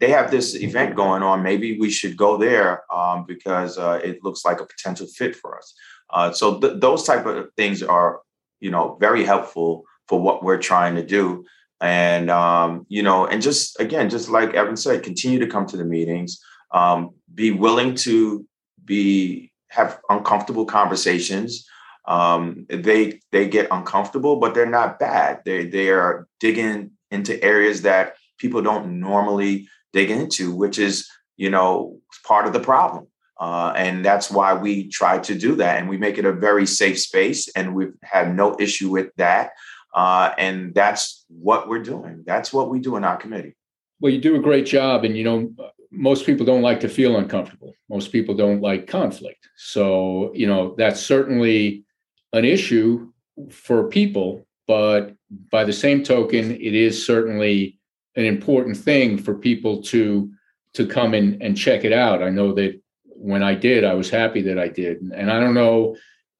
they 0.00 0.10
have 0.10 0.30
this 0.30 0.54
event 0.54 0.94
going 0.94 1.22
on. 1.22 1.42
Maybe 1.42 1.78
we 1.78 1.90
should 1.90 2.16
go 2.16 2.36
there 2.36 2.82
um, 2.92 3.24
because 3.26 3.78
uh, 3.78 4.00
it 4.04 4.22
looks 4.22 4.44
like 4.44 4.60
a 4.60 4.66
potential 4.66 5.06
fit 5.06 5.34
for 5.34 5.58
us. 5.58 5.74
Uh, 6.10 6.32
so 6.32 6.60
th- 6.60 6.80
those 6.80 7.02
type 7.02 7.26
of 7.26 7.48
things 7.56 7.82
are, 7.82 8.20
you 8.60 8.70
know, 8.70 8.96
very 9.00 9.24
helpful 9.24 9.84
for 10.06 10.20
what 10.20 10.42
we're 10.42 10.58
trying 10.58 10.94
to 10.94 11.04
do 11.04 11.44
and 11.80 12.30
um, 12.30 12.86
you 12.88 13.02
know 13.02 13.26
and 13.26 13.42
just 13.42 13.78
again 13.80 14.10
just 14.10 14.28
like 14.28 14.54
evan 14.54 14.76
said 14.76 15.02
continue 15.02 15.38
to 15.38 15.46
come 15.46 15.66
to 15.66 15.76
the 15.76 15.84
meetings 15.84 16.40
um, 16.72 17.10
be 17.34 17.50
willing 17.50 17.94
to 17.94 18.46
be 18.84 19.52
have 19.68 20.00
uncomfortable 20.08 20.64
conversations. 20.64 21.66
Um, 22.06 22.66
they 22.68 23.20
they 23.32 23.48
get 23.48 23.68
uncomfortable 23.70 24.36
but 24.36 24.54
they're 24.54 24.66
not 24.66 24.98
bad. 24.98 25.42
They 25.44 25.66
they 25.66 25.90
are 25.90 26.26
digging 26.40 26.92
into 27.10 27.42
areas 27.42 27.82
that 27.82 28.16
people 28.38 28.62
don't 28.62 29.00
normally 29.00 29.68
dig 29.92 30.10
into 30.10 30.54
which 30.54 30.78
is 30.78 31.08
you 31.36 31.50
know 31.50 31.98
part 32.24 32.46
of 32.46 32.52
the 32.52 32.60
problem. 32.60 33.06
Uh, 33.40 33.72
and 33.76 34.04
that's 34.04 34.32
why 34.32 34.52
we 34.52 34.88
try 34.88 35.16
to 35.16 35.32
do 35.38 35.54
that. 35.54 35.78
And 35.78 35.88
we 35.88 35.96
make 35.96 36.18
it 36.18 36.24
a 36.24 36.32
very 36.32 36.66
safe 36.66 36.98
space 36.98 37.48
and 37.54 37.72
we've 37.72 37.94
had 38.02 38.34
no 38.34 38.56
issue 38.58 38.90
with 38.90 39.14
that 39.16 39.52
uh, 39.94 40.30
and 40.38 40.74
that's 40.74 41.24
what 41.28 41.68
we're 41.68 41.82
doing. 41.82 42.24
That's 42.26 42.52
what 42.52 42.70
we 42.70 42.78
do 42.78 42.96
in 42.96 43.04
our 43.04 43.16
committee. 43.16 43.56
Well, 44.00 44.12
you 44.12 44.20
do 44.20 44.36
a 44.36 44.40
great 44.40 44.66
job. 44.66 45.04
And, 45.04 45.16
you 45.16 45.24
know, 45.24 45.52
most 45.90 46.26
people 46.26 46.46
don't 46.46 46.62
like 46.62 46.80
to 46.80 46.88
feel 46.88 47.16
uncomfortable. 47.16 47.74
Most 47.88 48.12
people 48.12 48.34
don't 48.34 48.60
like 48.60 48.86
conflict. 48.86 49.48
So, 49.56 50.32
you 50.34 50.46
know, 50.46 50.74
that's 50.76 51.00
certainly 51.00 51.84
an 52.32 52.44
issue 52.44 53.10
for 53.50 53.88
people. 53.88 54.46
but 54.68 55.14
by 55.50 55.64
the 55.64 55.72
same 55.72 56.04
token, 56.04 56.52
it 56.52 56.74
is 56.74 57.04
certainly 57.04 57.80
an 58.14 58.24
important 58.24 58.76
thing 58.76 59.18
for 59.18 59.34
people 59.34 59.82
to 59.82 60.30
to 60.74 60.86
come 60.86 61.14
in 61.14 61.40
and 61.40 61.56
check 61.56 61.84
it 61.84 61.92
out. 61.92 62.22
I 62.22 62.28
know 62.28 62.52
that 62.52 62.80
when 63.06 63.42
I 63.42 63.54
did, 63.54 63.82
I 63.82 63.94
was 63.94 64.10
happy 64.10 64.42
that 64.42 64.58
I 64.58 64.68
did, 64.68 65.00
and 65.00 65.30
I 65.30 65.40
don't 65.40 65.54
know 65.54 65.96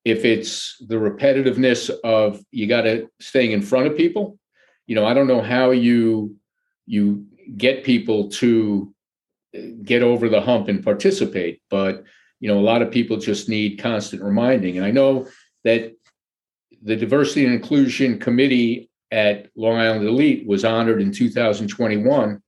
if 0.09 0.25
it's 0.25 0.77
the 0.87 0.97
repetitiveness 0.97 1.91
of 2.03 2.41
you 2.51 2.67
got 2.67 2.83
to 2.83 3.09
staying 3.21 3.53
in 3.53 3.63
front 3.63 3.87
of 3.87 3.97
people. 3.97 4.39
You 4.87 4.95
know, 4.95 5.07
I 5.07 5.15
don't 5.15 5.27
know 5.27 5.43
how 5.43 5.71
you 5.71 6.37
you 6.87 7.27
get 7.57 7.85
people 7.85 8.31
to 8.31 8.95
get 9.83 10.03
over 10.03 10.29
the 10.29 10.41
hump 10.41 10.69
and 10.69 10.83
participate, 10.85 11.61
but 11.71 12.05
you 12.41 12.49
know, 12.49 12.59
a 12.59 12.61
lot 12.61 12.83
of 12.83 12.91
people 12.91 13.17
just 13.17 13.49
need 13.49 13.81
constant 13.81 14.23
reminding. 14.23 14.77
And 14.77 14.87
I 14.87 14.91
know 14.91 15.27
that 15.65 15.93
the 16.83 16.97
Diversity 16.97 17.45
and 17.45 17.55
Inclusion 17.55 18.19
Committee 18.19 18.91
at 19.11 19.49
Long 19.57 19.77
Island 19.77 20.07
Elite 20.07 20.47
was 20.47 20.65
honored 20.65 21.01
in 21.01 21.13
2021 21.13 22.41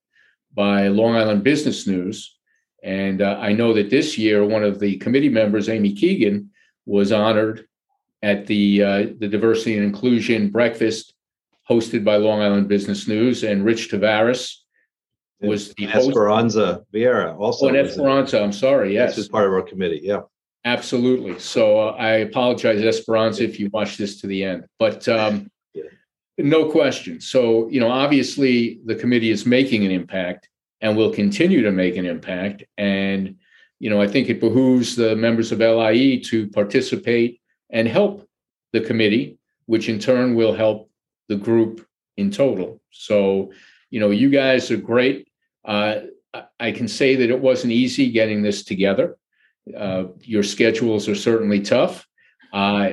by 0.53 0.87
Long 0.87 1.15
Island 1.15 1.43
Business 1.43 1.87
News. 1.87 2.37
And 2.83 3.21
uh, 3.21 3.37
I 3.39 3.53
know 3.53 3.73
that 3.73 3.89
this 3.89 4.17
year, 4.17 4.45
one 4.45 4.63
of 4.63 4.79
the 4.79 4.97
committee 4.97 5.29
members, 5.29 5.69
Amy 5.69 5.93
Keegan, 5.93 6.50
was 6.85 7.11
honored 7.11 7.67
at 8.21 8.45
the 8.47 8.83
uh, 8.83 9.05
the 9.19 9.27
Diversity 9.27 9.75
and 9.77 9.85
Inclusion 9.85 10.49
Breakfast 10.49 11.13
hosted 11.69 12.03
by 12.03 12.17
Long 12.17 12.41
Island 12.41 12.67
Business 12.67 13.07
News, 13.07 13.43
and 13.43 13.63
Rich 13.65 13.89
Tavares 13.91 14.57
was 15.41 15.73
the. 15.73 15.87
Esperanza 15.87 16.83
Vieira 16.93 17.37
also. 17.39 17.69
Oh, 17.69 17.75
Esperanza, 17.75 18.41
I'm 18.41 18.51
sorry. 18.51 18.93
Yes, 18.93 19.11
This 19.15 19.25
is 19.25 19.29
part 19.29 19.47
of 19.47 19.53
our 19.53 19.61
committee. 19.61 20.01
Yeah. 20.03 20.21
Absolutely. 20.63 21.39
So 21.39 21.79
uh, 21.79 21.91
I 21.93 22.09
apologize, 22.17 22.83
Esperanza, 22.83 23.43
if 23.43 23.59
you 23.59 23.69
watch 23.73 23.97
this 23.97 24.21
to 24.21 24.27
the 24.27 24.43
end, 24.43 24.65
but 24.77 25.07
um, 25.09 25.49
Yeah. 25.73 25.85
no 26.37 26.69
question. 26.69 27.19
So, 27.19 27.67
you 27.69 27.79
know, 27.79 27.89
obviously 27.89 28.79
the 28.85 28.93
committee 28.93 29.31
is 29.31 29.43
making 29.47 29.85
an 29.85 29.91
impact 29.91 30.49
and 30.79 30.95
will 30.95 31.11
continue 31.11 31.63
to 31.63 31.71
make 31.71 31.95
an 31.97 32.05
impact. 32.05 32.63
And, 32.77 33.37
you 33.81 33.89
know, 33.89 33.99
I 33.99 34.07
think 34.07 34.29
it 34.29 34.39
behooves 34.39 34.95
the 34.95 35.15
members 35.15 35.51
of 35.51 35.57
LIE 35.59 36.21
to 36.25 36.47
participate 36.49 37.41
and 37.71 37.87
help 37.87 38.29
the 38.73 38.81
committee, 38.81 39.39
which 39.65 39.89
in 39.89 39.97
turn 39.97 40.35
will 40.35 40.53
help 40.53 40.91
the 41.29 41.35
group 41.35 41.83
in 42.15 42.29
total. 42.29 42.79
So, 42.91 43.51
you 43.89 43.99
know, 43.99 44.11
you 44.11 44.29
guys 44.29 44.69
are 44.69 44.77
great. 44.77 45.27
Uh, 45.65 46.01
I- 46.59 46.71
can 46.73 46.87
say 46.87 47.15
that 47.15 47.31
it 47.31 47.39
wasn't 47.39 47.73
easy 47.73 48.11
getting 48.11 48.43
this 48.43 48.63
together. 48.63 49.17
Uh, 49.75 50.03
your 50.19 50.43
schedules 50.43 51.09
are 51.09 51.15
certainly 51.15 51.61
tough. 51.61 52.07
Uh, 52.53 52.91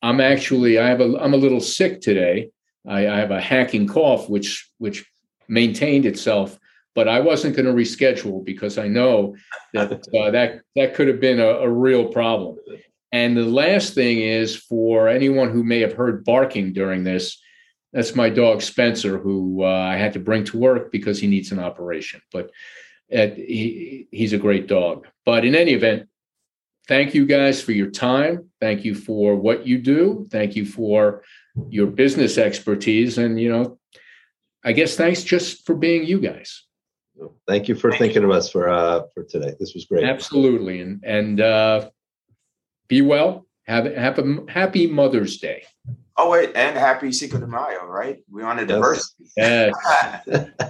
I'm 0.00 0.20
actually 0.20 0.78
I 0.78 0.88
have 0.88 1.02
a 1.02 1.10
I'm 1.22 1.34
a 1.34 1.44
little 1.44 1.60
sick 1.60 2.00
today. 2.00 2.50
I, 2.88 3.06
I 3.06 3.16
have 3.18 3.30
a 3.30 3.40
hacking 3.40 3.86
cough, 3.86 4.30
which 4.30 4.70
which 4.78 5.04
maintained 5.46 6.06
itself, 6.06 6.58
but 6.94 7.08
I 7.08 7.20
wasn't 7.20 7.56
going 7.56 7.66
to 7.66 7.72
reschedule 7.72 8.44
because 8.44 8.78
I 8.78 8.88
know 8.88 9.36
that 9.72 9.92
uh, 10.18 10.30
that 10.30 10.60
that 10.76 10.94
could 10.94 11.08
have 11.08 11.20
been 11.20 11.40
a, 11.40 11.46
a 11.46 11.68
real 11.68 12.06
problem. 12.08 12.56
And 13.12 13.36
the 13.36 13.44
last 13.44 13.94
thing 13.94 14.20
is 14.20 14.56
for 14.56 15.08
anyone 15.08 15.50
who 15.50 15.62
may 15.62 15.80
have 15.80 15.92
heard 15.92 16.24
barking 16.24 16.72
during 16.72 17.04
this. 17.04 17.38
That's 17.92 18.14
my 18.14 18.30
dog 18.30 18.62
Spencer, 18.62 19.18
who 19.18 19.64
uh, 19.64 19.68
I 19.68 19.96
had 19.96 20.14
to 20.14 20.18
bring 20.18 20.44
to 20.44 20.58
work 20.58 20.90
because 20.90 21.20
he 21.20 21.26
needs 21.26 21.52
an 21.52 21.58
operation. 21.58 22.22
But 22.32 22.50
uh, 23.14 23.28
he, 23.36 24.08
he's 24.10 24.32
a 24.32 24.38
great 24.38 24.66
dog. 24.66 25.06
But 25.26 25.44
in 25.44 25.54
any 25.54 25.72
event, 25.72 26.08
thank 26.88 27.14
you 27.14 27.26
guys 27.26 27.60
for 27.62 27.72
your 27.72 27.90
time. 27.90 28.48
Thank 28.62 28.86
you 28.86 28.94
for 28.94 29.36
what 29.36 29.66
you 29.66 29.76
do. 29.76 30.26
Thank 30.30 30.56
you 30.56 30.64
for 30.64 31.22
your 31.68 31.88
business 31.88 32.38
expertise. 32.38 33.18
And, 33.18 33.38
you 33.38 33.50
know, 33.50 33.78
I 34.64 34.72
guess 34.72 34.96
thanks 34.96 35.22
just 35.22 35.66
for 35.66 35.74
being 35.74 36.04
you 36.06 36.18
guys. 36.18 36.64
Thank 37.46 37.68
you 37.68 37.74
for 37.74 37.90
Thank 37.90 38.00
thinking 38.02 38.24
of 38.24 38.30
us 38.30 38.50
for 38.50 38.68
uh 38.68 39.02
for 39.14 39.24
today. 39.24 39.54
This 39.60 39.74
was 39.74 39.84
great. 39.86 40.04
Absolutely. 40.04 40.80
And, 40.80 41.02
and 41.04 41.40
uh, 41.40 41.90
be 42.88 43.02
well. 43.02 43.46
Have, 43.66 43.84
have 43.94 44.18
a 44.18 44.44
happy 44.48 44.86
Mother's 44.88 45.38
Day. 45.38 45.62
Oh 46.16 46.30
wait, 46.30 46.50
and 46.56 46.76
happy 46.76 47.10
Cinco 47.12 47.38
de 47.38 47.46
Mayo, 47.46 47.86
right? 47.86 48.18
We 48.30 48.42
honor 48.42 48.62
Yes. 48.62 48.68
diversity. 48.68 49.24
Yes. 49.36 49.72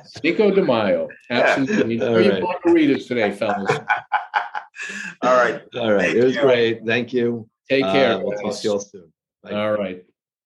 Cinco 0.23 0.51
de 0.51 0.63
Mayo. 0.63 1.09
Absolutely. 1.31 1.95
Enjoy 1.95 2.07
All 2.15 2.21
your 2.23 2.33
right. 2.35 2.43
margaritas 2.65 3.09
today, 3.09 3.33
fellas. 3.33 3.71
All 5.23 5.35
right. 5.37 5.63
All 5.77 5.93
right. 5.93 6.01
Thank 6.07 6.17
It 6.17 6.25
was 6.25 6.35
you. 6.37 6.41
great. 6.43 6.81
Thank 6.87 7.13
you. 7.13 7.49
Take 7.69 7.85
care. 7.87 8.13
Uh, 8.15 8.19
we'll 8.21 8.39
talk 8.39 8.57
to 8.57 8.63
you 8.69 8.73
all 8.73 8.81
soon. 8.81 9.13
Bye. 9.43 9.53
All 9.53 9.73
right. 9.73 10.05